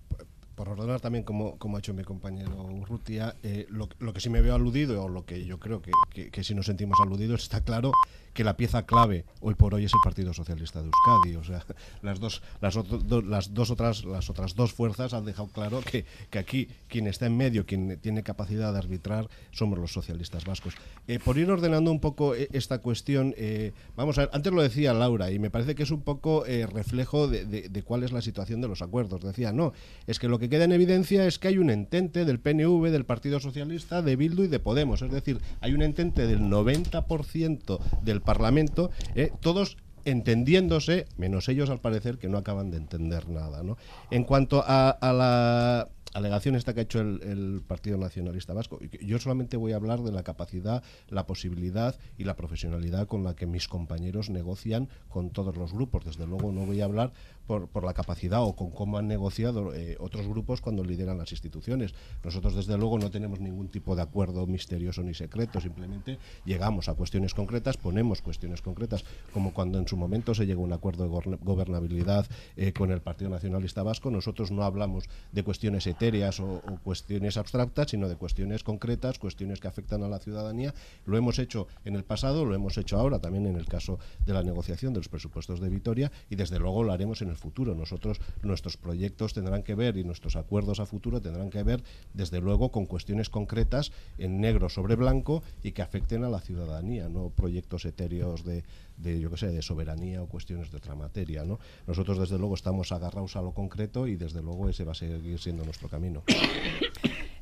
[0.54, 4.40] por ordenar también, como, como ha hecho mi compañero Urrutia, eh, lo, que sí me
[4.40, 7.60] veo aludido, o lo que yo creo que, que, que sí nos sentimos aludidos, está
[7.60, 7.92] claro
[8.34, 11.36] que la pieza clave hoy por hoy es el Partido Socialista de Euskadi.
[11.36, 11.64] O sea,
[12.02, 12.76] las dos, las,
[13.24, 17.26] las dos otras, las otras dos fuerzas han dejado claro que, que, aquí quien está
[17.26, 20.74] en medio, quien tiene capacidad de arbitrar, somos los socialistas vascos.
[21.06, 24.62] Eh, por ir ordenando un poco eh, esta cuestión, eh, vamos a ver, antes lo
[24.62, 28.20] decía Laura y me parece que es un poco reflejo de, de, cuál es la
[28.20, 29.22] situación de los acuerdos.
[29.22, 29.72] Decía, no,
[30.06, 33.04] es que lo que queda en evidencia es que hay un entente del PNV, del
[33.04, 35.02] Partido Socialista, de Bildu y de Podemos.
[35.02, 41.80] Es decir, hay un entente del 90% del Parlamento, eh, todos entendiéndose, menos ellos al
[41.80, 43.62] parecer que no acaban de entender nada.
[43.62, 43.76] ¿no?
[44.10, 48.78] En cuanto a, la alegación esta que ha hecho el, Partido Nacionalista Vasco.
[49.00, 53.34] Yo solamente voy a hablar de la capacidad, la posibilidad y la profesionalidad con la
[53.34, 56.04] que mis compañeros negocian con todos los grupos.
[56.04, 57.12] Desde luego no voy a hablar
[57.46, 61.94] por, la capacidad o con cómo han negociado eh, otros grupos cuando lideran las instituciones.
[62.22, 66.94] Nosotros, desde luego, no tenemos ningún tipo de acuerdo misterioso ni secreto, simplemente llegamos a
[66.94, 71.04] cuestiones concretas, ponemos cuestiones concretas, como cuando en su momento se llegó a un acuerdo
[71.04, 74.10] de gobernabilidad eh, con el Partido Nacionalista Vasco.
[74.10, 79.68] Nosotros no hablamos de cuestiones o, o cuestiones abstractas, sino de cuestiones concretas, cuestiones que
[79.68, 80.74] afectan a la ciudadanía.
[81.06, 84.34] Lo hemos hecho en el pasado, lo hemos hecho ahora, también en el caso de
[84.34, 87.74] la negociación de los presupuestos de Vitoria, y desde luego lo haremos en el futuro.
[87.74, 92.40] Nosotros, nuestros proyectos tendrán que ver y nuestros acuerdos a futuro tendrán que ver, desde
[92.40, 97.30] luego, con cuestiones concretas en negro sobre blanco y que afecten a la ciudadanía, no
[97.30, 98.62] proyectos etéreos de,
[98.96, 101.58] de yo que sé, de soberanía o cuestiones de otra materia, ¿no?
[101.86, 105.38] Nosotros desde luego estamos agarrados a lo concreto y desde luego ese va a seguir
[105.38, 106.22] siendo nuestro camino.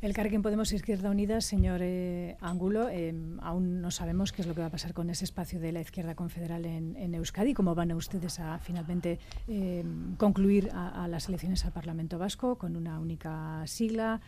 [0.02, 4.54] El Carquín Podemos Izquierda Unida, señor eh, Ángulo, eh, aún no sabemos qué es lo
[4.56, 7.54] que va a pasar con ese espacio de la izquierda confederal en, Euskadi.
[7.54, 9.84] ¿Cómo van ustedes a finalmente eh,
[10.16, 14.20] concluir a, las elecciones al Parlamento Vasco con una única sigla?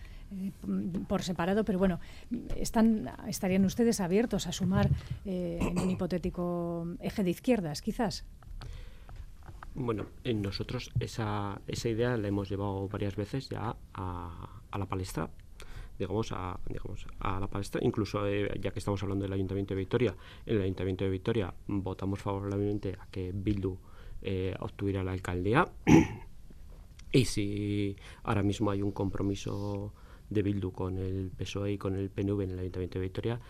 [1.09, 2.01] Por separado, pero bueno,
[2.57, 4.91] están, ¿estarían ustedes abiertos a sumar
[5.25, 8.25] en un hipotético eje de izquierdas, quizás?
[9.75, 14.87] Bueno, en nosotros esa, esa idea la hemos llevado varias veces ya a, a la
[14.87, 15.31] palestra
[15.99, 17.81] digamos, a, digamos, a la palestra.
[17.83, 20.17] Incluso, eh, ya que estamos hablando del Ayuntamiento de Vitoria,
[20.47, 23.77] en el Ayuntamiento de Vitoria votamos favorablemente a que Bildu
[24.23, 25.69] eh, obtuviera la alcaldía.
[27.13, 29.95] y si ahora mismo hay un compromiso
[30.31, 33.41] de Bildu con el PSOE y con el PNV en el Ayuntamiento de Vitoria,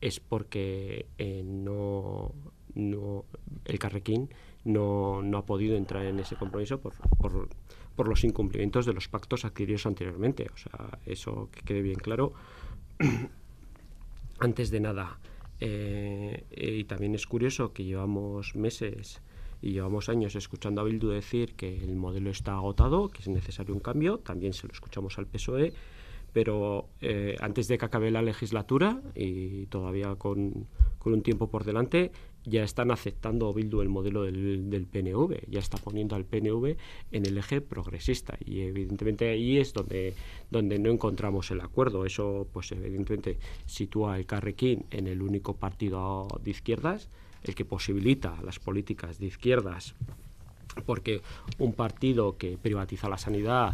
[0.00, 2.32] es porque eh, no,
[2.74, 3.24] no,
[3.64, 4.30] el Carrequín
[4.64, 7.48] no, no ha podido entrar en ese compromiso por, por
[7.94, 10.48] por los incumplimientos de los pactos adquiridos anteriormente.
[10.52, 12.32] O sea, eso que quede bien claro.
[14.40, 15.18] Antes de nada,
[15.60, 19.20] eh, y también es curioso que llevamos meses
[19.60, 23.72] y llevamos años escuchando a Bildu decir que el modelo está agotado, que es necesario
[23.72, 25.72] un cambio, también se lo escuchamos al PSOE,
[26.32, 30.66] pero eh, antes de que acabe la legislatura y todavía con,
[30.98, 32.10] con un tiempo por delante,
[32.44, 36.76] ya están aceptando Bildu el modelo del, PNV, ya está poniendo al PNV
[37.12, 40.14] en el eje progresista y evidentemente ahí es donde,
[40.50, 42.04] donde no encontramos el acuerdo.
[42.04, 47.08] Eso pues evidentemente sitúa el Carrequín en el único partido de izquierdas,
[47.44, 49.94] el que posibilita las políticas de izquierdas,
[50.84, 51.20] porque
[51.58, 53.72] un partido que privatiza la sanidad,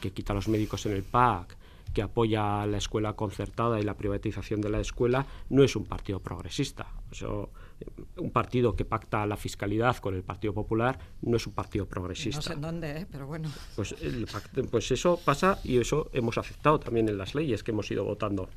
[0.00, 1.56] que quita a los médicos en el PAC,
[1.92, 6.20] que apoya la escuela concertada y la privatización de la escuela, no es un partido
[6.20, 6.86] progresista.
[7.10, 7.50] Eso
[8.16, 12.38] un partido que pacta la fiscalidad con el Partido Popular no es un partido progresista.
[12.38, 13.06] No sé en dónde, ¿eh?
[13.10, 13.50] pero bueno.
[13.76, 13.94] Pues,
[14.70, 18.48] pues eso pasa y eso hemos aceptado también en las leyes que hemos ido votando.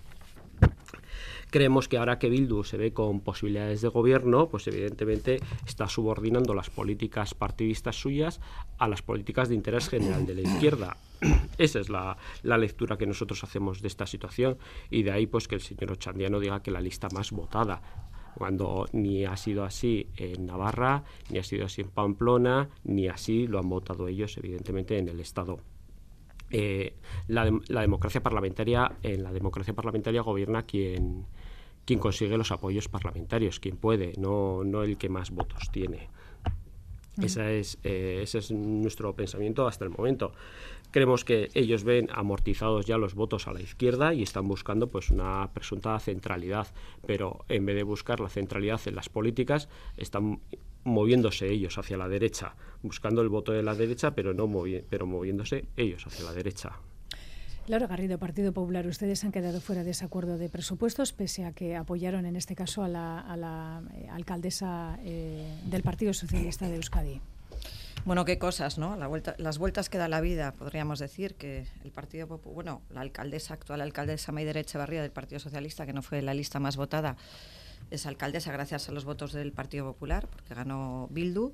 [1.54, 5.38] Creemos que ahora que Bildu se ve con posibilidades de gobierno, pues evidentemente
[5.68, 8.42] está subordinando las políticas partidistas suyas
[8.80, 10.98] a las políticas de interés general de la izquierda.
[11.60, 14.58] Esa es la, lectura que nosotros hacemos de esta situación
[14.90, 17.84] y de ahí pues que el señor Ochandiano diga que la lista más votada
[18.34, 23.46] cuando ni ha sido así en Navarra, ni ha sido así en Pamplona, ni así
[23.46, 25.60] lo han votado ellos, evidentemente, en el Estado.
[26.56, 26.94] Eh,
[27.28, 27.46] la,
[27.82, 31.26] democracia parlamentaria, en la democracia parlamentaria gobierna quien,
[31.84, 36.10] quien consigue los apoyos parlamentarios, quien puede, no, no el que más votos tiene.
[37.22, 40.34] Esa es, eh, ese es nuestro pensamiento hasta el momento.
[40.92, 45.10] Creemos que ellos ven amortizados ya los votos a la izquierda y están buscando pues
[45.10, 46.68] una presunta centralidad,
[47.08, 50.40] pero en vez de buscar la centralidad en las políticas, están
[50.84, 54.50] moviéndose ellos hacia la derecha, buscando el voto de la derecha, pero no
[54.90, 56.80] pero moviéndose ellos hacia la derecha.
[57.68, 61.54] Laura Garrido, Partido Popular, ustedes han quedado fuera de ese acuerdo de presupuestos, pese a
[61.54, 67.22] que apoyaron en este caso a la, eh, alcaldesa eh, del Partido Socialista de Euskadi.
[68.04, 68.98] Bueno, qué cosas, ¿no?
[69.38, 73.54] las vueltas que da la vida, podríamos decir que el Partido Popular, bueno, la alcaldesa,
[73.54, 77.16] actual alcaldesa Maider Echevarría del Partido Socialista, que no fue la lista más votada,
[77.92, 81.54] es alcaldesa gracias a los votos del Partido Popular, porque ganó Bildu.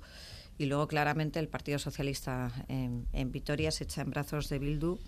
[0.57, 4.99] Y luego, claramente, el Partido Socialista en, Vitoria se echa en brazos de Bildu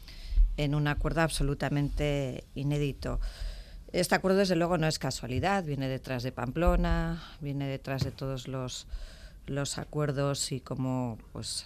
[0.57, 3.19] en un acuerdo absolutamente inédito.
[3.91, 8.47] Este acuerdo, desde luego, no es casualidad, viene detrás de Pamplona, viene detrás de todos
[8.47, 8.87] los,
[9.47, 11.65] los acuerdos y como pues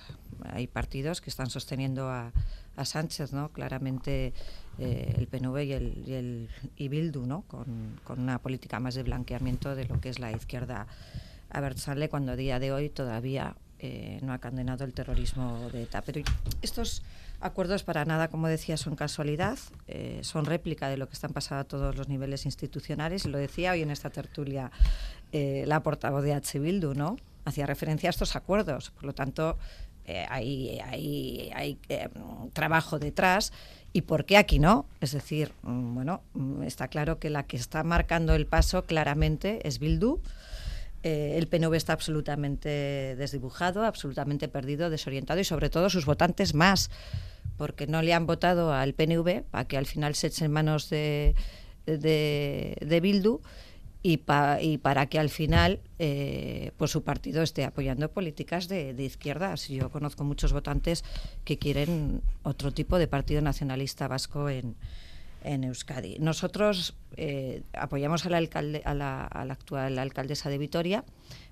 [0.49, 2.31] hay partidos que están sosteniendo a,
[2.75, 3.49] a Sánchez, ¿no?
[3.49, 4.33] Claramente
[4.77, 7.43] eh, el PNV y el, y el Bildu, ¿no?
[7.47, 10.87] Con, con, una política más de blanqueamiento de lo que es la izquierda
[11.49, 16.01] abertzale, cuando a día de hoy todavía eh, no ha condenado el terrorismo de ETA.
[16.01, 16.21] Pero
[16.61, 17.03] estos
[17.39, 19.57] acuerdos para nada, como decía, son casualidad,
[19.87, 23.25] eh, son réplica de lo que están pasando a todos los niveles institucionales.
[23.25, 24.71] Lo decía hoy en esta tertulia
[25.31, 26.59] la portavoz de H.
[26.95, 27.17] ¿no?
[27.43, 28.91] Hacía referencia a estos acuerdos.
[28.91, 29.57] Por lo tanto,
[30.29, 31.77] hay, hay, hay
[32.53, 33.51] trabajo detrás
[33.95, 34.85] y por qué aquí no.
[34.99, 39.65] Es decir, mm, bueno, mm, está claro que la que está marcando el paso claramente
[39.65, 40.19] es Bildu.
[41.03, 46.91] Eh, el PNV está absolutamente desdibujado, absolutamente perdido, desorientado y sobre todo sus votantes más,
[47.55, 50.89] porque no le han votado al PNV para que al final se eche en manos
[50.89, 51.33] de,
[51.85, 53.39] de, de Bildu
[54.05, 54.21] y,
[54.61, 59.67] y para que al final eh, pues su partido esté apoyando políticas de, de, izquierdas.
[59.67, 61.03] Yo conozco muchos votantes
[61.43, 64.75] que quieren otro tipo de partido nacionalista vasco en,
[65.43, 66.17] en Euskadi.
[66.19, 71.03] Nosotros eh, apoyamos al alcalde, a la, a la actual alcaldesa de Vitoria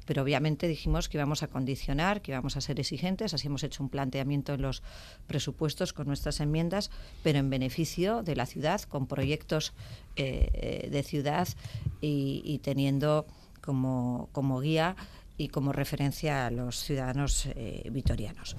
[0.06, 3.84] pero obviamente dijimos que íbamos a condicionar, que íbamos a ser exigentes, así hemos hecho
[3.84, 4.84] un planteamiento en los
[5.28, 6.92] presupuestos con nuestras enmiendas,
[7.24, 9.74] pero en beneficio de la ciudad, con proyectos
[10.16, 11.48] eh, de ciudad
[12.02, 13.26] y, teniendo
[13.62, 14.96] como, como, guía
[15.38, 18.56] y como referencia a los ciudadanos eh, vitorianos.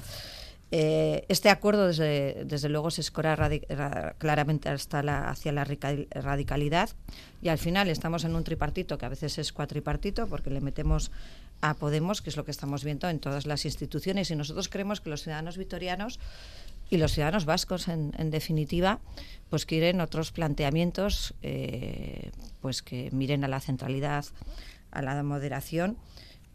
[0.76, 3.38] Eh, este acuerdo, desde, desde luego, se escora
[4.18, 6.90] claramente hasta la, hacia la radicalidad.
[7.40, 11.12] Y al final estamos en un tripartito que a veces es cuatripartito porque le metemos
[11.60, 14.32] a Podemos, que es lo que estamos viendo en todas las instituciones.
[14.32, 16.18] Y nosotros creemos que los ciudadanos vitorianos
[16.90, 18.98] y los ciudadanos vascos, en, definitiva,
[19.50, 24.24] pues quieren otros planteamientos eh, pues que miren a la centralidad,
[24.90, 25.98] a la moderación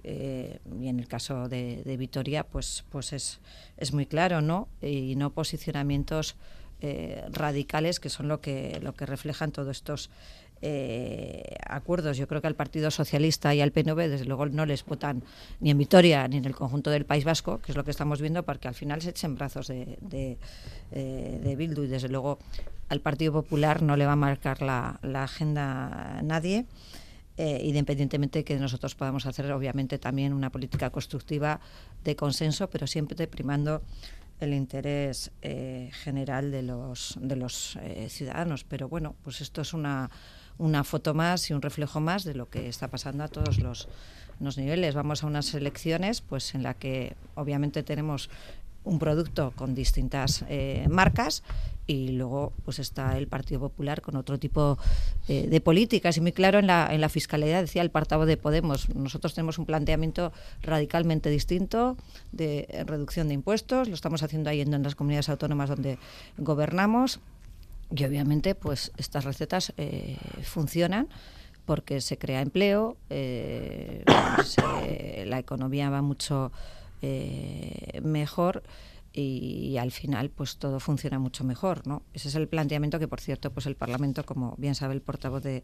[0.04, 3.40] eh, y en el caso de, Vitoria, pues, pues es,
[3.78, 4.68] es muy claro, ¿no?
[4.82, 6.36] Y no posicionamientos
[6.82, 10.10] eh, radicales que son lo que, lo que reflejan todos estos
[10.62, 12.18] eh, acuerdos.
[12.18, 15.24] Yo creo que al Partido Socialista y al PNV, desde luego, no les votan
[15.60, 18.22] ni en Vitoria ni en el conjunto del País Vasco, que es lo que estamos
[18.22, 20.38] viendo, porque al final se echen brazos de, de,
[20.92, 22.40] de Bildu y, desde luego,
[22.88, 26.66] al Partido Popular no le va a marcar la agenda nadie
[27.42, 31.62] eh, independientemente de que nosotros podamos hacer, obviamente, también una política constructiva
[32.04, 33.82] de consenso, pero siempre primando
[34.42, 38.66] el interés eh, general de los, de los eh, ciudadanos.
[38.66, 40.12] Pero bueno, pues esto es una,
[40.58, 43.88] una foto más y un reflejo más de lo que está pasando a todos los,
[44.42, 44.94] los niveles.
[44.94, 48.30] Vamos a unas elecciones pues en la que obviamente tenemos
[48.84, 51.44] un producto con distintas eh, marcas
[51.88, 54.78] y luego pues está el Partido Popular con otro tipo
[55.28, 56.18] eh, de políticas.
[56.18, 59.58] Y muy claro en la, en la fiscalidad decía el portavoz de Podemos nosotros tenemos
[59.58, 61.98] un planteamiento radicalmente distinto
[62.32, 65.98] de reducción de impuestos lo estamos haciendo ahí en las comunidades autónomas donde
[66.38, 67.20] gobernamos
[67.96, 71.08] y obviamente pues estas recetas eh, funcionan
[71.66, 72.98] porque se crea empleo,
[75.26, 76.52] la economía va mucho
[77.02, 78.64] eh, mejor
[79.14, 83.20] y, al final pues todo funciona mucho mejor no ese es el planteamiento que por
[83.20, 85.64] cierto pues el Parlamento como bien sabe el portavoz de,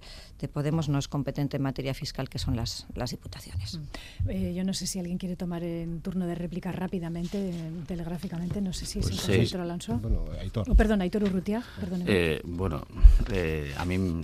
[0.54, 4.30] Podemos no es competente en materia fiscal que son las, las diputaciones mm.
[4.30, 7.52] eh, yo no sé si alguien quiere tomar en turno de réplica rápidamente
[7.88, 9.58] telegráficamente no sé si es pues el sí.
[9.58, 10.70] Alonso bueno, Aitor.
[10.70, 11.64] Oh, perdón Aitor Urrutia
[12.06, 12.86] eh, bueno
[13.32, 14.22] eh, a mí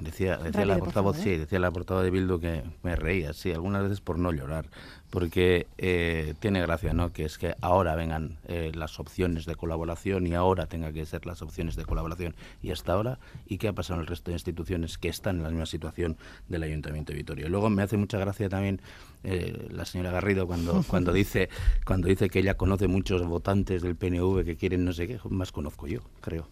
[0.00, 3.82] decía, decía la portavoz sí decía la portavoz de Bildu que me reía sí algunas
[3.82, 4.66] veces por no llorar
[5.12, 7.12] porque eh, tiene gracia, ¿no?
[7.12, 11.26] Que es que ahora vengan eh, las opciones de colaboración y ahora tenga que ser
[11.26, 14.36] las opciones de colaboración y hasta ahora, ¿y qué ha pasado en el resto de
[14.36, 16.16] instituciones que están en la misma situación
[16.48, 17.46] del Ayuntamiento de Vitoria?
[17.50, 18.80] Luego me hace mucha gracia también
[19.22, 21.50] eh, la señora Garrido cuando, cuando, dice,
[21.84, 25.52] cuando dice que ella conoce muchos votantes del PNV que quieren no sé qué, más
[25.52, 26.48] conozco yo, creo.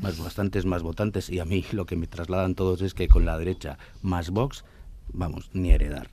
[0.00, 3.24] Más bastantes más votantes y a mí lo que me trasladan todos es que con
[3.24, 4.64] la derecha más Vox,
[5.12, 6.08] vamos, ni heredar.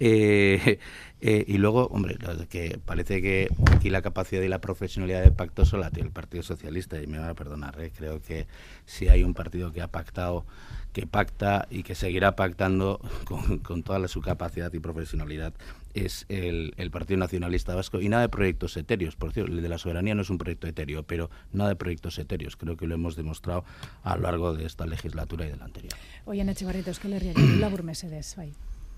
[0.00, 0.78] Eh,
[1.20, 2.16] eh, y luego, hombre,
[2.48, 6.12] que parece que aquí la capacidad y la profesionalidad de pacto solo la tiene el
[6.12, 7.92] Partido Socialista, y me van a perdonar, ¿eh?
[7.94, 8.46] creo que
[8.86, 10.44] si hay un partido que ha pactado,
[10.92, 13.00] que pacta y que seguirá pactando
[13.62, 15.52] con, toda su capacidad y profesionalidad,
[15.94, 18.00] es el, Partido Nacionalista Vasco.
[18.00, 20.66] Y nada de proyectos etéreos, por cierto, el de la soberanía no es un proyecto
[20.66, 23.64] etéreo, pero nada de proyectos etéreos, creo que lo hemos demostrado
[24.02, 25.92] a lo largo de esta legislatura y de la anterior.
[26.24, 27.20] Oye, Echevarritos, ¿qué le
[27.82, 28.36] mesedes,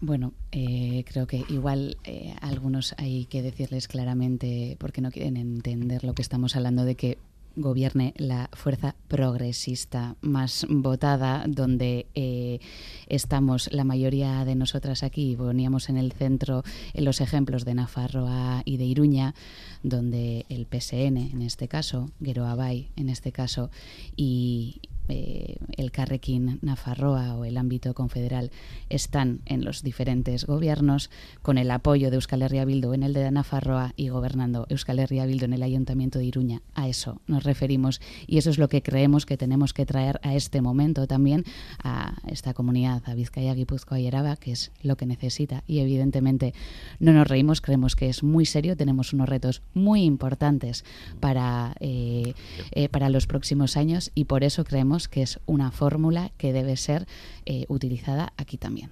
[0.01, 6.03] bueno, eh, creo que igual eh, algunos hay que decirles claramente, porque no quieren entender
[6.03, 7.19] lo que estamos hablando, de que
[7.57, 12.61] gobierne la fuerza progresista más votada, donde eh,
[13.09, 16.63] estamos la mayoría de nosotras aquí, poníamos en el centro
[16.95, 19.35] en los ejemplos de Nafarroa y de Iruña,
[19.83, 23.71] donde el PSN en este caso, Geroa Bay en este caso,
[24.17, 28.51] y, eh, el Carrequín Nafarroa o el ámbito confederal
[28.89, 31.11] están en los diferentes gobiernos,
[31.43, 35.27] con el apoyo de Euskal Herria Bildu en el de Nafarroa y gobernando Euskal Herria
[35.27, 36.63] Bildu en el Ayuntamiento de Iruña.
[36.75, 40.35] A eso nos referimos y eso es lo que creemos que tenemos que traer a
[40.35, 41.45] este momento también
[41.83, 45.65] a esta comunidad, a Vizcaya, Guipúzcoa y Araba, que es lo que necesita.
[45.67, 46.55] Y evidentemente
[47.01, 50.85] no nos reímos, creemos que es muy serio, tenemos unos retos muy importantes
[51.21, 52.35] para, eh,
[52.73, 56.77] eh, para los próximos años y por eso creemos que es una fórmula que debe
[56.77, 57.07] ser
[57.47, 58.91] eh, utilizada aquí también.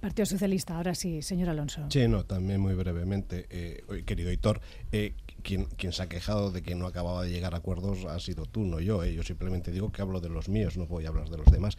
[0.00, 1.86] Partido Socialista, ahora sí, señor Alonso.
[1.88, 4.60] Sí, no, también muy brevemente, eh, querido Hitor,
[4.92, 8.20] eh, quien, quien, se ha quejado de que no acababa de llegar a acuerdos ha
[8.20, 9.04] sido tú, no yo.
[9.04, 11.76] Yo simplemente digo que hablo de los míos, no voy a hablar de los demás.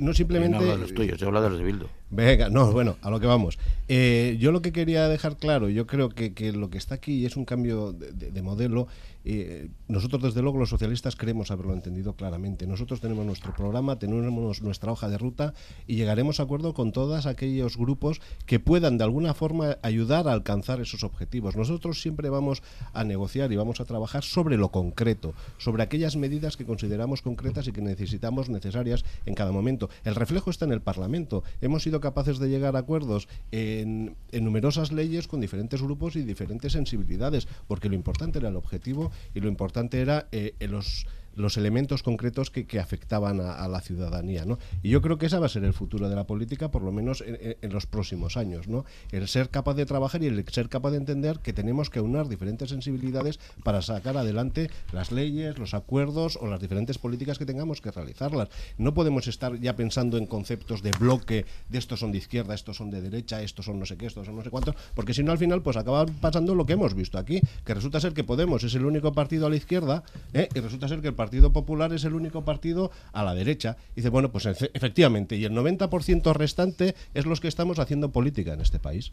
[0.00, 0.52] no simplemente.
[0.52, 1.88] No hablo de los tuyos, yo hablo de los de Bildo.
[2.10, 3.58] Venga, no, bueno, a lo que vamos.
[3.88, 7.36] yo lo que quería dejar claro, yo creo que, que lo que está aquí es
[7.36, 8.86] un cambio de modelo
[9.24, 12.66] eh, nosotros desde luego los socialistas queremos haberlo entendido claramente.
[12.66, 15.54] Nosotros tenemos nuestro programa, tenemos nuestra hoja de ruta
[15.86, 20.32] y llegaremos a acuerdo con todos aquellos grupos que puedan de alguna forma ayudar a
[20.32, 21.56] alcanzar esos objetivos.
[21.56, 22.62] Nosotros siempre vamos
[22.92, 27.68] a negociar y vamos a trabajar sobre lo concreto, sobre aquellas medidas que consideramos concretas
[27.68, 29.88] y que necesitamos necesarias en cada momento.
[30.04, 31.44] El reflejo está en el Parlamento.
[31.60, 36.22] Hemos sido capaces de llegar a acuerdos en, en numerosas leyes con diferentes grupos y
[36.22, 41.06] diferentes sensibilidades, porque lo importante era el objetivo y lo importante era eh, los
[41.36, 44.44] los elementos concretos que, afectaban a, la ciudadanía.
[44.44, 44.58] ¿no?
[44.82, 46.90] Y yo creo que ese va a ser el futuro de la política, por lo
[46.90, 48.68] menos en, los próximos años.
[48.68, 48.84] ¿no?
[49.12, 52.26] El ser capaz de trabajar y el ser capaz de entender que tenemos que unir
[52.28, 57.80] diferentes sensibilidades para sacar adelante las leyes, los acuerdos o las diferentes políticas que tengamos
[57.80, 58.48] que realizarlas.
[58.78, 62.76] No podemos estar ya pensando en conceptos de bloque, de estos son de izquierda, estos
[62.76, 65.22] son de derecha, estos son no sé qué, estos son no sé cuántos, porque si
[65.22, 68.24] no al final pues acaba pasando lo que hemos visto aquí, que resulta ser que
[68.32, 70.48] Podemos es el único partido a la izquierda ¿eh?
[70.54, 73.76] y resulta ser que el Partido Popular es el único partido a la derecha.
[73.94, 78.60] dice, bueno, pues efectivamente, y el 90% restante es los que estamos haciendo política en
[78.60, 79.12] este país.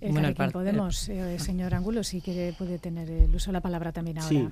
[0.00, 3.92] bueno, el Podemos, eh, señor Angulo, si quiere puede tener el uso de la palabra
[3.92, 4.30] también ahora.
[4.30, 4.48] Sí,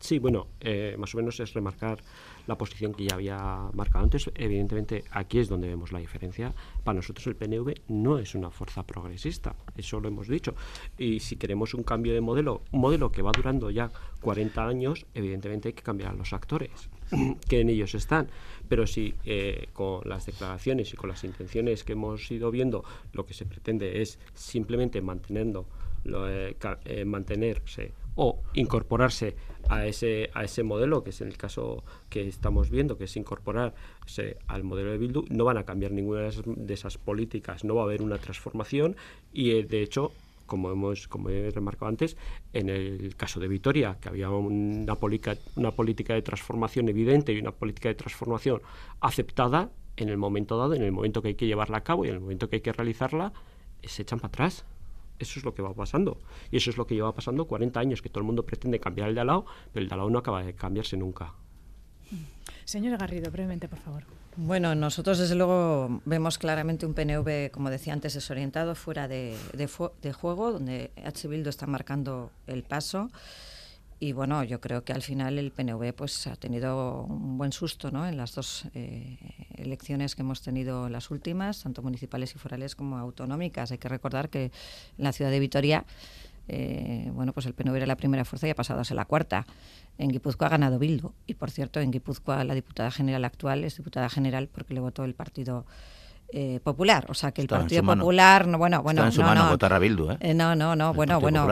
[0.00, 1.98] sí bueno, eh, más o menos es remarcar
[2.46, 4.30] la posición que ya había marcado antes.
[4.34, 6.52] Evidentemente, aquí es donde vemos la diferencia.
[6.82, 10.54] Para nosotros el PNV no es una fuerza progresista, eso lo hemos dicho.
[10.98, 13.90] Y si queremos un cambio de modelo, un modelo que va durando ya
[14.20, 16.88] 40 años, evidentemente hay que cambiar a los actores
[17.48, 18.28] que en ellos están.
[18.68, 23.26] Pero si eh, con las declaraciones y con las intenciones que hemos ido viendo, lo
[23.26, 25.66] que se pretende es simplemente manteniendo,
[26.04, 27.92] eh, eh, mantenerse
[28.22, 29.34] o incorporarse
[29.70, 33.16] a ese, a ese modelo, que es en el caso que estamos viendo, que es
[33.16, 37.80] incorporarse al modelo de Bildu, no van a cambiar ninguna de esas políticas, no va
[37.80, 38.94] a haber una transformación
[39.32, 40.12] y eh, de hecho
[40.44, 42.18] como hemos como he remarcado antes,
[42.52, 44.98] en el caso de Vitoria, que había una,
[45.56, 48.60] una política de transformación evidente y una política de transformación
[49.00, 52.08] aceptada, en el momento dado, en el momento que hay que llevarla a cabo y
[52.08, 53.32] en el momento que hay que realizarla,
[53.82, 54.66] se echan para atrás.
[55.20, 56.18] Eso es lo que va pasando.
[56.50, 59.08] Y eso es lo que lleva pasando 40 años, que todo el mundo pretende cambiar
[59.08, 61.34] el de al lado, pero el de al lado no acaba de cambiarse nunca.
[62.64, 64.04] Señora Garrido, brevemente, por favor.
[64.36, 70.12] Bueno, nosotros desde luego vemos claramente un PNV, como decía antes, desorientado, fuera de, de,
[70.12, 71.28] juego, donde H.
[71.28, 73.10] Bildu está marcando el paso.
[74.02, 77.90] Y bueno, yo creo que al final el PNV pues ha tenido un buen susto
[77.90, 78.08] ¿no?
[78.08, 79.18] en las dos eh,
[79.56, 83.72] elecciones que hemos tenido las últimas, tanto municipales y forales como autonómicas.
[83.72, 85.84] Hay que recordar que en la ciudad de Vitoria,
[86.48, 89.04] eh, bueno, pues el PNV era la primera fuerza y ha pasado a ser la
[89.04, 89.46] cuarta.
[89.98, 91.12] En Guipúzcoa ha ganado Bildu.
[91.26, 95.04] Y por cierto, en Guipúzcoa la diputada general actual es diputada general porque le votó
[95.04, 95.66] el partido
[96.32, 99.44] eh, popular, o sea que el Partido Popular, no, bueno, bueno, en su no, mano
[99.44, 100.16] no, votar a Bildu, ¿eh?
[100.20, 101.44] eh no, no, no, bueno, bueno,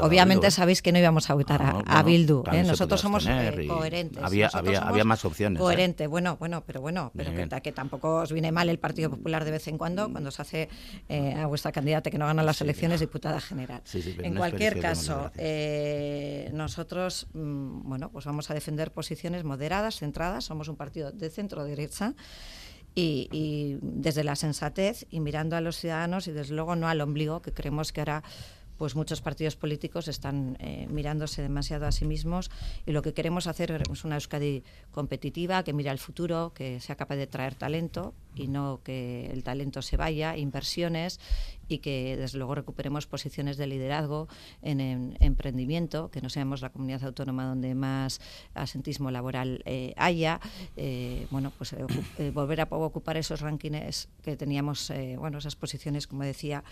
[0.00, 2.64] obviamente sabéis que no íbamos a votar a, a, Bildu, ¿eh?
[2.64, 4.22] nosotros somos eh, coherentes.
[4.22, 5.60] Había, había, había, más opciones.
[5.60, 9.44] Coherente, bueno, bueno, pero bueno, pero que, que, tampoco os viene mal el Partido Popular
[9.44, 10.68] de vez en cuando cuando se hace
[11.36, 13.82] a vuestra candidata que no gana las elecciones diputada general.
[13.94, 15.30] en cualquier caso,
[16.52, 21.64] nosotros, mm, bueno, pues vamos a defender posiciones moderadas, centradas, somos un partido de centro
[21.64, 22.14] derecha
[22.98, 27.42] y, desde la sensatez y mirando a los ciudadanos y desde luego no al ombligo
[27.42, 28.24] que creemos que ahora
[28.78, 32.50] pues muchos partidos políticos están eh, mirándose demasiado a sí mismos
[32.86, 36.96] y lo que queremos hacer es una Euskadi competitiva que mira al futuro, que sea
[36.96, 41.20] capaz de traer talento y no que el talento se vaya, inversiones
[41.68, 44.28] y que desde luego recuperemos posiciones de liderazgo
[44.62, 48.20] en, emprendimiento, que no seamos la comunidad autónoma donde más
[48.54, 50.40] asentismo laboral eh, haya,
[50.76, 56.22] eh, bueno, pues eh, volver a ocupar esos rankings que teníamos, bueno, esas posiciones, como
[56.22, 56.62] decía,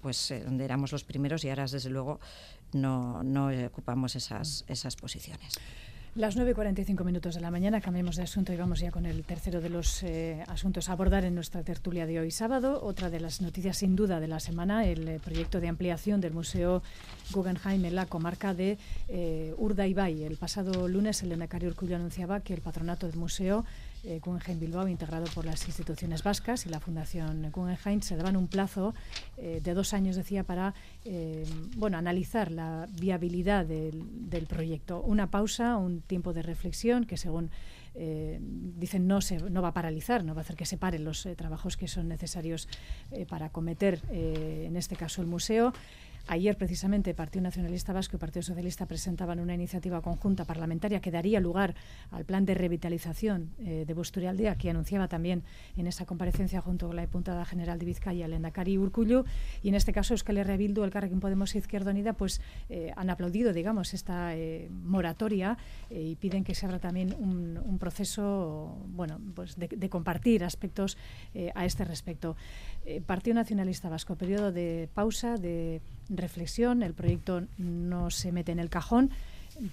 [0.00, 2.20] pues donde éramos los primeros y ahora desde luego
[2.72, 5.58] no, no ocupamos esas, esas posiciones.
[6.16, 9.60] Las 9.45 minutos de la mañana, cambiamos de asunto y vamos ya con el tercero
[9.60, 12.80] de los eh, asuntos a abordar en nuestra tertulia de hoy sábado.
[12.82, 16.32] Otra de las noticias sin duda de la semana, el eh, proyecto de ampliación del
[16.32, 16.82] Museo
[17.30, 18.76] Guggenheim en la comarca de
[19.08, 20.24] eh, Urdaibai.
[20.24, 23.64] El pasado lunes el Endacario Urcullo anunciaba que el patronato del museo
[24.04, 24.20] eh,
[24.58, 28.94] Bilbao, integrado por las instituciones vascas y la Fundación Guggenheim, se daban un plazo
[29.36, 30.74] eh, de dos años, decía, para
[31.04, 31.44] eh,
[31.76, 35.02] bueno, analizar la viabilidad del, del, proyecto.
[35.02, 37.50] Una pausa, un tiempo de reflexión que, según
[37.94, 41.04] eh, dicen, no, se, no va a paralizar, no va a hacer que se paren
[41.04, 42.68] los trabajos que son necesarios
[43.28, 45.72] para acometer, en este caso, el museo.
[46.26, 51.40] Ayer, precisamente, Partido Nacionalista Vasco y Partido Socialista presentaban una iniciativa conjunta parlamentaria que daría
[51.40, 51.74] lugar
[52.10, 55.42] al plan de revitalización eh, de Busturialdea, que anunciaba también
[55.76, 59.24] en esa comparecencia junto con la diputada general de Vizcaya, el Endacari Urcullu.
[59.62, 63.10] Y en este caso, Euskal Herria Bildu, el Carrequín Podemos Izquierda Unida, pues eh, han
[63.10, 65.58] aplaudido, digamos, esta eh, moratoria
[65.90, 70.98] y piden que se abra también un, proceso bueno, pues de compartir aspectos
[71.54, 72.36] a este respecto.
[73.06, 78.68] Partido Nacionalista Vasco, periodo de pausa, de reflexión, el proyecto no se mete en el
[78.68, 79.10] cajón,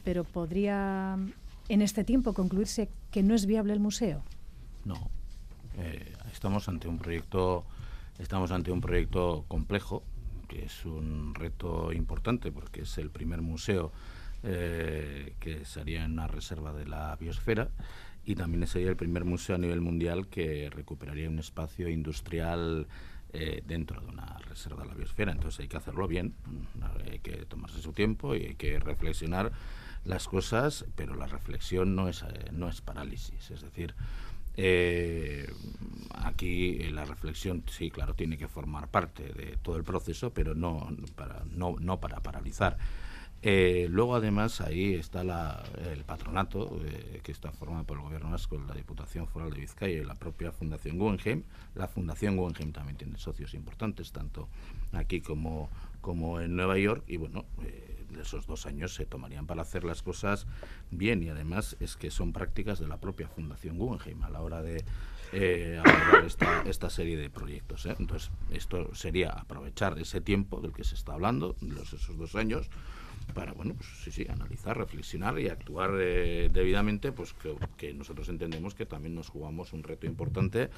[0.04, 1.18] pero podría
[1.70, 4.24] en este tiempo concluirse que no es viable el museo.
[4.86, 5.10] No,
[5.78, 7.66] eh, estamos ante un proyecto,
[8.20, 10.04] estamos ante un proyecto complejo,
[10.48, 13.92] que es un reto importante porque es el primer museo
[14.44, 17.70] eh, que sería en una reserva de la biosfera
[18.24, 22.88] y también sería el primer museo a nivel mundial que recuperaría un espacio industrial
[23.34, 25.32] eh, dentro de una reserva de la biosfera.
[25.32, 26.34] Entonces hay que hacerlo bien,
[27.06, 29.52] hay que tomarse su tiempo y hay que reflexionar
[30.06, 33.52] las cosas, pero la reflexión no es, eh, no es parálisis.
[33.52, 33.94] Es decir,
[34.56, 35.52] eh,
[36.16, 40.88] aquí la reflexión, sí, claro, tiene que formar parte de todo el proceso, pero no
[41.16, 42.78] para, no, no para paralizar.
[43.44, 48.58] Eh, luego, además, ahí está el patronato, eh, que está formado por el Gobierno vasco,
[48.58, 51.44] la Diputación Foral de Vizcaya y la propia Fundación Guggenheim.
[51.76, 54.50] La Fundación Guggenheim también tiene socios importantes, tanto
[54.92, 55.70] aquí como,
[56.02, 57.04] como en Nueva York.
[57.08, 60.48] Y bueno, eh, esos dos años se tomarían para hacer las cosas
[60.90, 61.22] bien.
[61.22, 64.84] Y además es que son prácticas de la propia Fundación Guggenheim a la hora de
[65.78, 67.86] abordar esta, esta serie de proyectos.
[67.86, 72.70] Entonces, esto sería aprovechar ese tiempo del que se está hablando, los, esos dos años
[73.34, 77.34] para, bueno, pues sí, sí, analizar, reflexionar y actuar eh, debidamente, pues
[77.78, 80.70] que, nosotros entendemos que también nos jugamos un reto importante,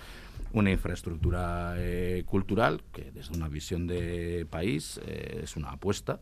[0.53, 6.19] una infraestructura eh, cultural, que desde una visión de país eh, es una apuesta,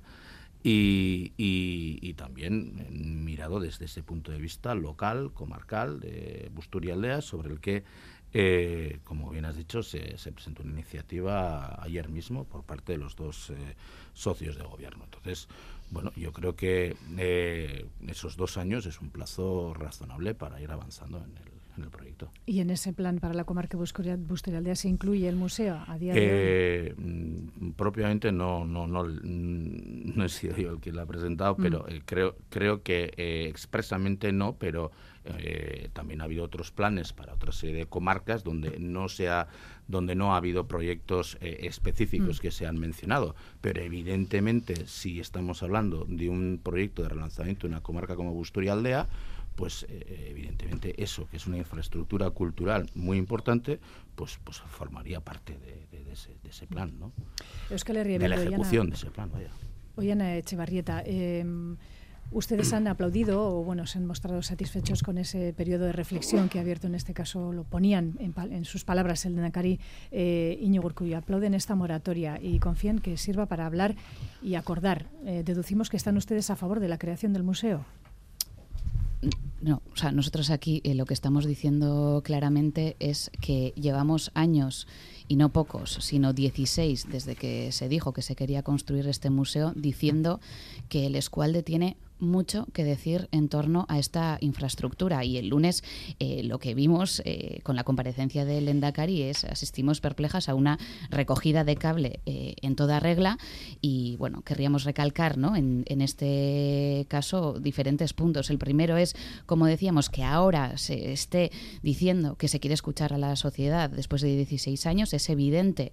[0.63, 7.61] y, también mirado desde ese punto de vista local, comarcal, de Busturia Aldea, sobre el
[7.61, 7.83] que
[9.05, 13.15] como bien has dicho, se, se, presentó una iniciativa ayer mismo por parte de los
[13.15, 13.53] dos
[14.13, 15.05] socios de gobierno.
[15.05, 15.47] Entonces,
[15.89, 21.17] bueno, yo creo que eh, esos dos años es un plazo razonable para ir avanzando
[21.17, 22.29] en el, en el proyecto.
[22.45, 26.19] ¿Y en ese plan para la comarca Busturialdea se incluye el museo a día de
[26.19, 26.27] hoy?
[26.29, 31.55] Eh, mm, propiamente no, no, no, no he sido yo el que lo ha presentado,
[31.57, 31.61] mm.
[31.61, 33.13] pero eh, creo, creo que
[33.47, 34.91] expresamente no, pero
[35.91, 39.49] también ha habido otros planes para otra serie de comarcas donde no se ha
[39.87, 42.41] donde no ha habido proyectos eh, específicos mm.
[42.41, 43.35] que se han mencionado.
[43.61, 48.73] Pero evidentemente, si estamos hablando de un proyecto de relanzamiento de una comarca como Bustoria
[48.73, 49.07] Aldea,
[49.55, 53.79] pues eh, evidentemente eso, que es una infraestructura cultural muy importante,
[54.15, 55.87] pues, pues formaría parte de,
[56.47, 57.11] ese, plan, ¿no?
[57.69, 59.49] de la ejecución de ese plan, vaya.
[59.95, 61.43] Oye, Echevarrieta, eh,
[62.31, 66.59] Ustedes han aplaudido o bueno, se han mostrado satisfechos con ese periodo de reflexión que
[66.59, 69.79] ha abierto en este caso, lo ponían en, sus palabras el de Nakari
[70.11, 70.59] eh,
[71.15, 73.95] Aplauden esta moratoria y confían que sirva para hablar
[74.41, 75.07] y acordar.
[75.25, 77.85] Eh, deducimos que están ustedes a favor de la creación del museo.
[79.61, 84.87] No, o sea, nosotros aquí eh, lo que estamos diciendo claramente es que llevamos años
[85.27, 89.73] y no pocos, sino 16 desde que se dijo que se quería construir este museo,
[89.75, 90.39] diciendo
[90.89, 95.23] que el Escualde tiene mucho que decir en torno a esta infraestructura.
[95.23, 95.83] Y el lunes
[96.19, 100.79] eh, lo que vimos eh, con la comparecencia del Endacari es asistimos perplejas a una
[101.09, 103.37] recogida de cable eh, en toda regla.
[103.81, 105.55] Y bueno querríamos recalcar ¿no?
[105.55, 108.49] en, en, este caso diferentes puntos.
[108.49, 109.15] El primero es
[109.45, 111.51] como decíamos que ahora se esté
[111.81, 115.13] diciendo que se quiere escuchar a la sociedad después de 16 años.
[115.13, 115.91] Es evidente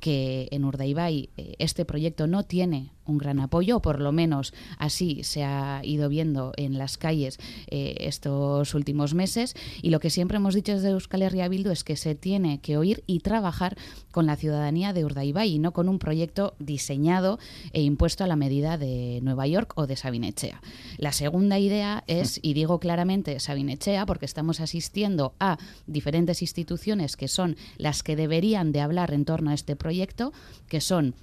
[0.00, 5.22] que en Urdaibai este proyecto no tiene un gran apoyo, o por lo menos así
[5.22, 7.38] se ha ido viendo en las calles
[7.68, 9.54] eh, estos últimos meses.
[9.82, 12.76] Y lo que siempre hemos dicho desde Euskal Herria Bildu es que se tiene que
[12.76, 13.76] oír y trabajar
[14.10, 17.38] con la ciudadanía de Urdaibai y no con un proyecto diseñado
[17.72, 20.60] e impuesto a la medida de Nueva York o de Sabinechea.
[20.98, 27.28] La segunda idea es, y digo claramente Sabinechea, porque estamos asistiendo a diferentes instituciones que
[27.28, 30.32] son las que deberían de hablar en torno a este proyecto,
[30.68, 31.14] que son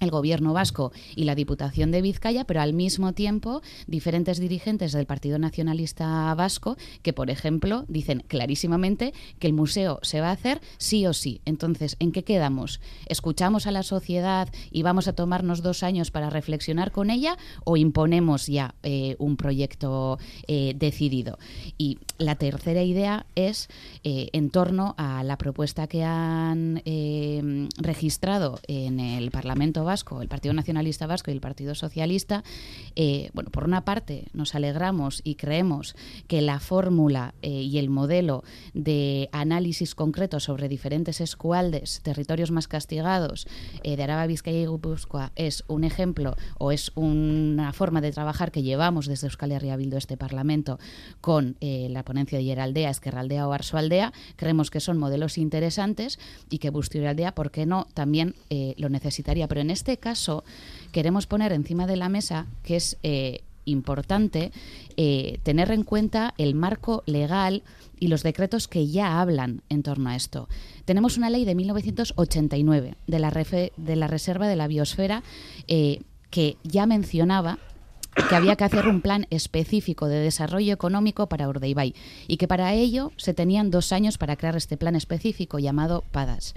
[0.00, 5.06] el gobierno vasco y la Diputación de Vizcaya, pero al mismo tiempo diferentes dirigentes del
[5.06, 10.60] Partido Nacionalista Vasco que, por ejemplo, dicen clarísimamente que el museo se va a hacer
[10.78, 11.40] sí o sí.
[11.44, 12.80] Entonces, ¿en qué quedamos?
[13.06, 17.76] ¿Escuchamos a la sociedad y vamos a tomarnos dos años para reflexionar con ella o
[17.76, 21.38] imponemos ya eh, un proyecto eh, decidido?
[21.78, 23.68] Y la tercera idea es
[24.04, 26.82] eh, en torno a la propuesta que han
[27.78, 32.44] registrado en el Parlamento Vasco, el Partido Nacionalista Vasco y el Partido Socialista,
[32.94, 35.96] eh, bueno, por una parte nos alegramos y creemos
[36.28, 42.68] que la fórmula eh, y el modelo de análisis concreto sobre diferentes escualdes, territorios más
[42.68, 43.46] castigados
[43.82, 48.52] eh, de Araba, Vizcaya y Guipúzcoa es un ejemplo o es una forma de trabajar
[48.52, 50.78] que llevamos desde Euskal Herria Bildu este Parlamento
[51.20, 54.12] con la ponencia de Geraldea, Esquerraldea o Arsoaldea.
[54.36, 56.18] Creemos que son modelos interesantes
[56.50, 58.34] y que Aldea, ¿por qué no?, también
[58.76, 59.48] lo necesitaría.
[59.48, 60.42] Pero en este caso
[60.90, 64.52] queremos poner encima de la mesa que es eh, importante
[64.96, 67.62] eh, tener en cuenta el marco legal
[68.00, 70.48] y los decretos que ya hablan en torno a esto.
[70.86, 73.30] Tenemos una ley de 1989 de la,
[73.76, 75.22] de la Reserva de la Biosfera
[75.68, 76.00] eh,
[76.30, 77.58] que ya mencionaba
[78.30, 81.94] que había que hacer un plan específico de desarrollo económico para Urdaibai
[82.26, 86.54] y que para ello se tenían dos años para crear este plan específico llamado PADAS.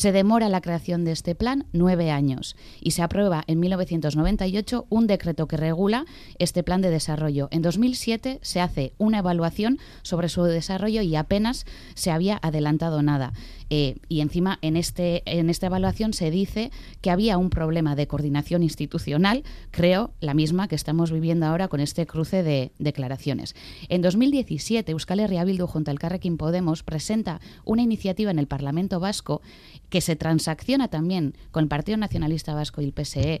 [0.00, 5.06] Se demora la creación de este plan nueve años y se aprueba en 1998 un
[5.06, 6.06] decreto que regula
[6.38, 7.48] este plan de desarrollo.
[7.50, 13.34] En 2007 se hace una evaluación sobre su desarrollo y apenas se había adelantado nada.
[13.70, 18.08] Eh, y encima en, este, en esta evaluación se dice que había un problema de
[18.08, 23.54] coordinación institucional, creo la misma que estamos viviendo ahora con este cruce de declaraciones.
[23.88, 28.98] En 2017, Euskal Herria Bildu junto al Carrequín Podemos presenta una iniciativa en el Parlamento
[28.98, 29.40] Vasco
[29.88, 33.40] que se transacciona también con el Partido Nacionalista Vasco y el PSE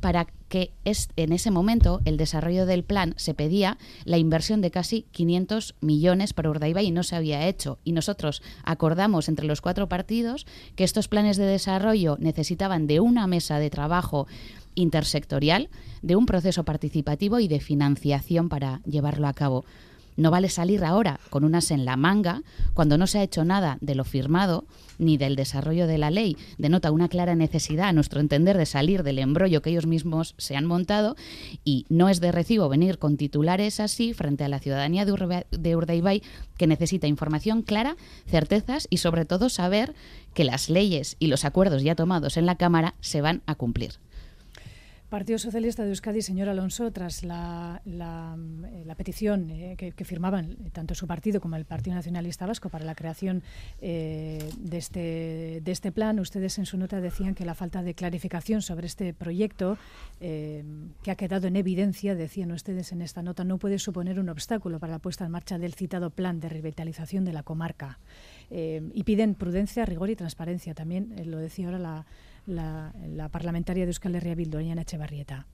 [0.00, 4.70] para que es, en ese momento el desarrollo del plan se pedía la inversión de
[4.70, 7.78] casi 500 millones para Urdaibai y no se había hecho.
[7.84, 13.26] Y nosotros acordamos entre los cuatro partidos que estos planes de desarrollo necesitaban de una
[13.26, 14.26] mesa de trabajo
[14.74, 15.70] intersectorial,
[16.02, 19.64] de un proceso participativo y de financiación para llevarlo a cabo.
[20.16, 22.42] No vale salir ahora con unas en la manga
[22.72, 24.64] cuando no se ha hecho nada de lo firmado
[24.98, 26.36] ni del desarrollo de la ley.
[26.56, 30.56] Denota una clara necesidad, a nuestro entender, de salir del embrollo que ellos mismos se
[30.56, 31.16] han montado
[31.64, 36.22] y no es de recibo venir con titulares así frente a la ciudadanía de, Urdaibai
[36.56, 37.96] que necesita información clara,
[38.26, 39.94] certezas y sobre todo saber
[40.32, 43.94] que las leyes y los acuerdos ya tomados en la Cámara se van a cumplir.
[45.14, 51.06] Partido Socialista de Euskadi, señor Alonso, tras la, eh, petición eh, que, firmaban tanto su
[51.06, 53.44] partido como el Partido Nacionalista Vasco para la creación
[53.80, 54.40] eh,
[54.72, 58.88] este, de este plan, ustedes en su nota decían que la falta de clarificación sobre
[58.88, 59.78] este proyecto,
[60.18, 64.80] que ha quedado en evidencia, decían ustedes en esta nota, no puede suponer un obstáculo
[64.80, 68.00] para la puesta en marcha del citado plan de revitalización de la comarca.
[68.50, 70.74] y piden prudencia, rigor y transparencia.
[70.74, 72.06] También lo decía ahora la
[72.46, 72.92] la,
[73.30, 75.46] parlamentaria de Euskal Herria Bildu, Echevarrieta.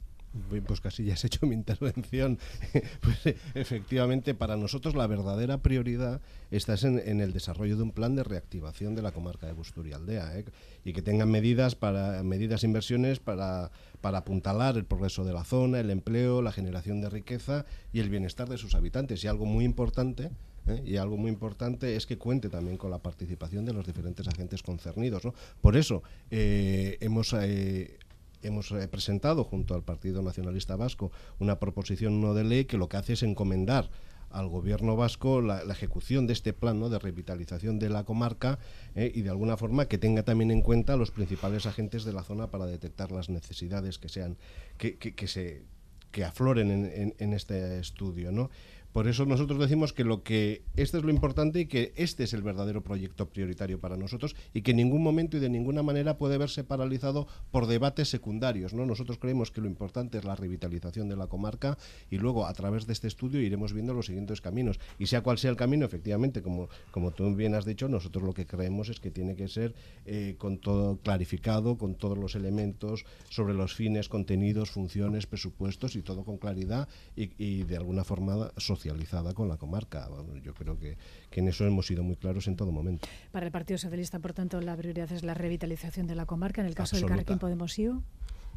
[0.65, 2.39] Pues casi ya has hecho mi intervención.
[3.01, 6.21] pues efectivamente, para nosotros la verdadera prioridad
[6.53, 10.45] está en, el desarrollo de un plan de reactivación de la comarca de Busturialdea ¿eh?
[10.85, 15.81] y que tengan medidas para medidas inversiones para, para apuntalar el progreso de la zona,
[15.81, 19.25] el empleo, la generación de riqueza y el bienestar de sus habitantes.
[19.25, 20.31] Y algo muy importante
[20.67, 20.83] ¿eh?
[20.85, 24.63] y algo muy importante es que cuente también con la participación de los diferentes agentes
[24.63, 25.23] concernidos.
[25.61, 27.33] Por eso eh, hemos...
[27.33, 27.99] Eh,
[28.43, 32.97] hemos presentado junto al Partido Nacionalista Vasco una proposición no de ley que lo que
[32.97, 33.91] hace es encomendar
[34.31, 38.59] al gobierno vasco la, ejecución de este plan de revitalización de la comarca
[38.95, 42.51] y de alguna forma que tenga también en cuenta los principales agentes de la zona
[42.51, 44.39] para detectar las necesidades que sean
[44.79, 45.65] que, que, se
[46.11, 48.51] que afloren en, en, en este estudio ¿no?
[48.93, 52.33] Por eso nosotros decimos que lo que este es lo importante y que este es
[52.33, 56.19] el verdadero proyecto prioritario para nosotros y que en ningún momento y de ninguna manera
[56.19, 58.75] puede verse paralizado por debates secundarios.
[58.75, 58.87] ¿no?
[58.87, 61.79] Nosotros creemos que lo importante es la revitalización de la comarca
[62.11, 64.81] y luego a través de este estudio iremos viendo los siguientes caminos.
[64.99, 68.35] Y sea cual sea el camino, efectivamente, como, como tú bien has dicho, nosotros lo
[68.35, 69.73] que creemos es que tiene que ser
[70.05, 76.03] eh, con todo clarificado, con todos los elementos sobre los fines, contenidos, funciones, presupuestos y
[76.03, 80.09] todo con claridad y, y de alguna forma social socializada con la comarca.
[80.43, 80.97] Yo creo que,
[81.33, 83.07] en eso hemos sido muy claros en todo momento.
[83.31, 86.63] Para el Partido Socialista, por tanto, la prioridad es la revitalización de la comarca.
[86.63, 88.03] En el caso del Carrequín Podemos IO.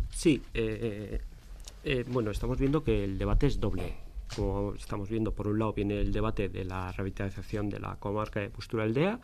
[0.10, 1.20] Sí, eh,
[1.84, 3.96] eh, bueno, estamos viendo que el debate es doble.
[4.36, 8.40] Como estamos viendo, por un lado viene el debate de la revitalización de la comarca
[8.40, 9.20] de Postura Aldea,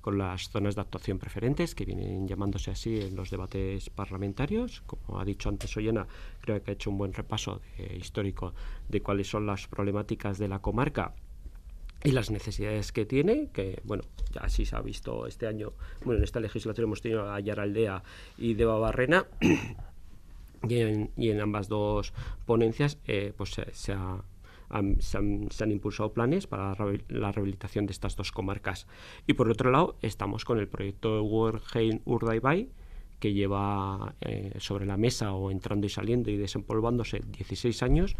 [0.00, 4.82] con las zonas de actuación preferentes, que vienen llamándose así en los debates parlamentarios.
[4.86, 6.06] Como ha dicho antes Ollena,
[6.40, 7.60] creo que ha hecho un buen repaso
[7.96, 8.54] histórico
[8.88, 11.14] de cuáles son las problemáticas de la comarca
[12.02, 15.72] y las necesidades que tiene, que bueno, ya así se ha visto este año,
[16.04, 18.02] bueno, en esta legislatura hemos tenido a Aldea
[18.38, 19.26] y Deva Barrena,
[20.68, 22.12] y en, ambas dos
[22.46, 24.22] ponencias eh, pues se ha
[24.98, 26.76] se, han, impulsado planes para
[27.08, 28.86] la rehabilitación de estas dos comarcas.
[29.26, 32.68] Y por otro lado, estamos con el proyecto Guggenheim Urdaibai,
[33.18, 38.16] que lleva eh, sobre la mesa o entrando y saliendo y desempolvándose 16 años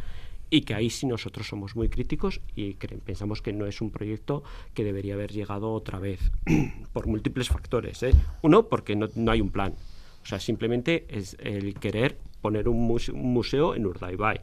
[0.51, 4.43] y que ahí sí nosotros somos muy críticos y pensamos que no es un proyecto
[4.75, 6.21] que debería haber llegado otra vez
[6.93, 8.03] por múltiples factores.
[8.03, 8.13] ¿eh?
[8.43, 9.75] Uno, porque no, no, hay un plan.
[10.23, 12.81] O sea, simplemente es el querer poner un,
[13.15, 14.41] museo en Urdaibai.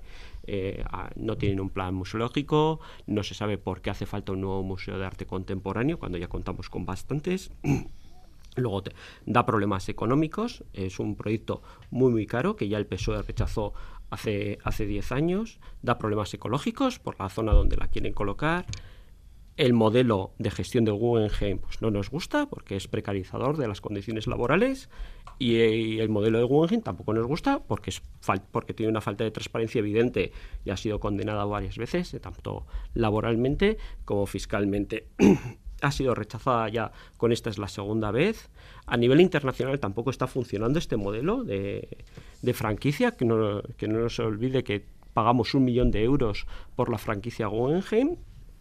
[0.48, 0.84] Eh,
[1.16, 4.98] no tienen un plan museológico, no se sabe por qué hace falta un nuevo museo
[4.98, 7.52] de arte contemporáneo cuando ya contamos con bastantes.
[8.56, 8.82] Luego
[9.26, 13.74] da problemas económicos, es un proyecto muy muy caro que ya el PSOE rechazó
[14.10, 18.66] hace hace 10 años, da problemas ecológicos por la zona donde la quieren colocar.
[19.58, 23.82] El modelo de gestión del Guggenheim pues, no nos gusta porque es precarizador de las
[23.82, 24.88] condiciones laborales
[25.40, 28.04] y, el modelo de Guggenheim tampoco nos gusta porque, es
[28.52, 30.32] porque tiene una falta de transparencia evidente
[30.64, 35.08] y ha sido condenada varias veces, tanto laboralmente como fiscalmente.
[35.82, 38.50] ha sido rechazada ya con esta es la segunda vez.
[38.86, 42.06] A nivel internacional tampoco está funcionando este modelo de,
[42.44, 46.46] de franquicia, que no, que no se olvide que pagamos un millón de euros
[46.76, 48.18] por la franquicia Guggenheim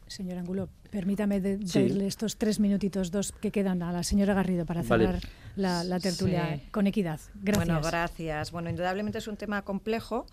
[0.07, 4.82] Señor Angulo, permítame darle estos tres minutitos, dos que quedan a la señora Garrido para
[4.82, 5.20] cerrar
[5.57, 7.20] la, tertulia con equidad.
[7.34, 7.66] Gracias.
[7.66, 8.52] Bueno, gracias.
[8.52, 10.26] Bueno, indudablemente es un tema complejo.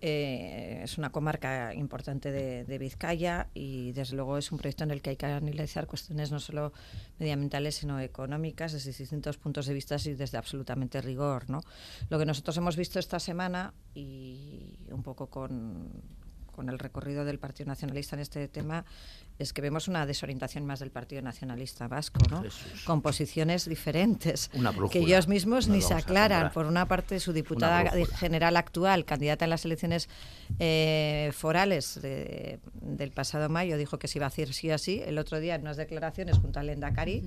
[0.00, 5.02] Eh, es una comarca importante de, Vizcaya y desde luego es un proyecto en el
[5.02, 6.72] que hay que analizar cuestiones no solo
[7.18, 11.50] medioambientales sino económicas desde distintos puntos de vista y desde absolutamente rigor.
[11.50, 11.62] ¿no?
[12.10, 15.90] Lo que nosotros hemos visto esta semana y un poco con,
[16.58, 18.84] con el recorrido del Partido Nacionalista en este tema
[19.38, 22.42] es que vemos una desorientación más del Partido Nacionalista Vasco, ¿no?
[22.84, 24.50] Con posiciones diferentes,
[24.90, 26.50] que ellos mismos ni se aclaran.
[26.50, 30.08] Por una parte, su diputada general actual, candidata en las elecciones
[30.58, 35.00] eh, forales del pasado mayo, dijo que se iba a hacer sí así.
[35.06, 37.22] El otro día, en unas declaraciones junto al Endacari,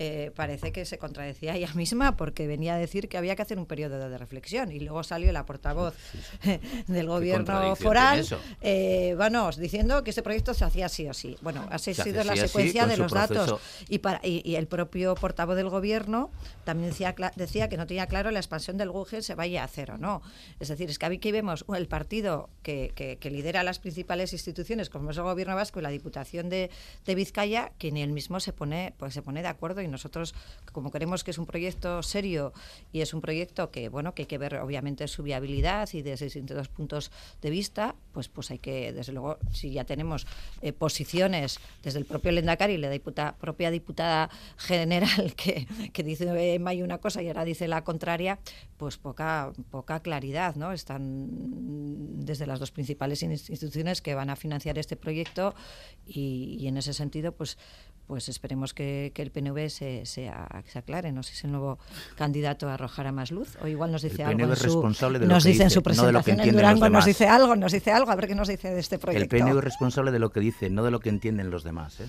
[0.00, 3.58] eh, parece que se contradecía ella misma porque venía a decir que había que hacer
[3.58, 4.72] un periodo de reflexión.
[4.72, 5.94] Y luego salió la portavoz
[6.88, 8.26] del gobierno foral,
[8.60, 11.36] eh, bueno, diciendo que este proyecto se hacía así o así.
[11.42, 13.60] Bueno, ha sido la secuencia de los datos.
[13.88, 16.30] y, para, y, el propio portavoz del gobierno
[16.64, 19.92] también decía, decía que no tenía claro la expansión del Google se vaya a hacer
[19.92, 20.22] o no.
[20.58, 25.10] Es decir, es que aquí vemos el partido que, que, lidera las principales instituciones, como
[25.10, 26.70] es el gobierno vasco y la Diputación de,
[27.04, 30.34] de Vizcaya, que ni él mismo se pone, pues se pone de acuerdo y nosotros,
[30.72, 32.52] como creemos que es un proyecto serio
[32.92, 36.26] y es un proyecto que, bueno, que hay que ver obviamente su viabilidad y desde
[36.26, 37.10] distintos puntos
[37.42, 40.26] de vista, pues, pues hay que, desde luego, si ya tenemos
[40.62, 46.62] eh, posiciones desde el propio Lendakari la diputa, propia diputada general que, que dice en
[46.62, 48.38] mayo una cosa y ahora dice la contraria,
[48.76, 50.72] pues poca, poca claridad, ¿no?
[50.72, 55.54] Están desde las dos principales instituciones que van a financiar este proyecto
[56.06, 57.58] y en ese sentido, pues
[58.06, 61.12] pues esperemos que, el PNV se, se, aclare.
[61.12, 61.78] No sé si el nuevo
[62.16, 64.38] candidato arrojará más luz o igual nos dice el algo.
[64.38, 67.56] PNV es responsable de lo nos dice en su presentación en Durango, nos dice algo,
[67.56, 69.36] nos dice algo, a ver qué nos dice de este proyecto.
[69.36, 72.00] El PNV es responsable de lo que dice, no de lo que entienden los demás.
[72.00, 72.06] ¿eh?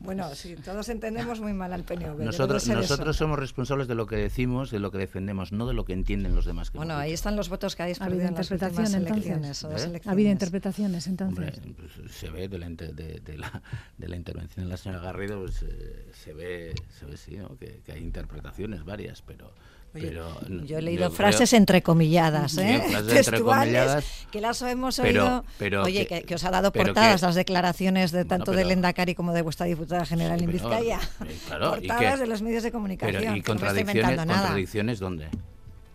[0.00, 2.20] Bueno, sí, todos entendemos muy mal al PNV.
[2.24, 5.84] Nosotros, nosotros somos responsables de lo que decimos, de lo que defendemos, no de lo
[5.84, 6.72] que entienden los demás.
[6.72, 9.64] bueno, ahí están los votos que habéis ¿Ha habido interpretaciones entonces?
[9.64, 10.00] ¿Eh?
[10.04, 11.60] ¿Ha habido interpretaciones entonces?
[11.76, 13.62] Pues, se ve de la, de, la,
[13.96, 17.80] de la, intervención de la señora Garrido, pues, eh, se, ve, se ve sí, que,
[17.84, 19.52] que hay interpretaciones varias, pero
[19.94, 22.82] yo he leído frases entrecomilladas, ¿eh?
[23.08, 25.44] textuales, que las hemos oído.
[25.82, 29.42] oye, que, os ha dado portadas las declaraciones de tanto de Lenda Cari como de
[29.42, 31.00] vuestra diputada general en Vizcaya.
[31.24, 33.36] Eh, portadas de los medios de comunicación.
[33.36, 35.28] ¿Y contradicciones, contradicciones dónde?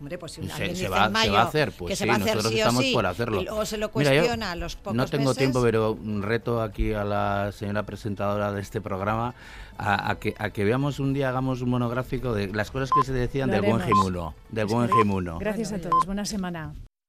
[0.03, 3.05] Hombre, pues si se, se, va, se, va, a hacer, pues sí, nosotros estamos por
[3.05, 3.41] hacerlo.
[3.41, 7.53] Luego se lo cuestiona a los pocos No tengo tiempo, pero reto aquí a la
[7.53, 9.33] señora presentadora de este programa
[9.77, 13.13] a, que, a que veamos un día, hagamos un monográfico de las cosas que se
[13.13, 14.35] decían del buen Gimuno.
[14.49, 15.39] Del buen Gimuno.
[15.39, 16.73] Gracias a todos, buena semana.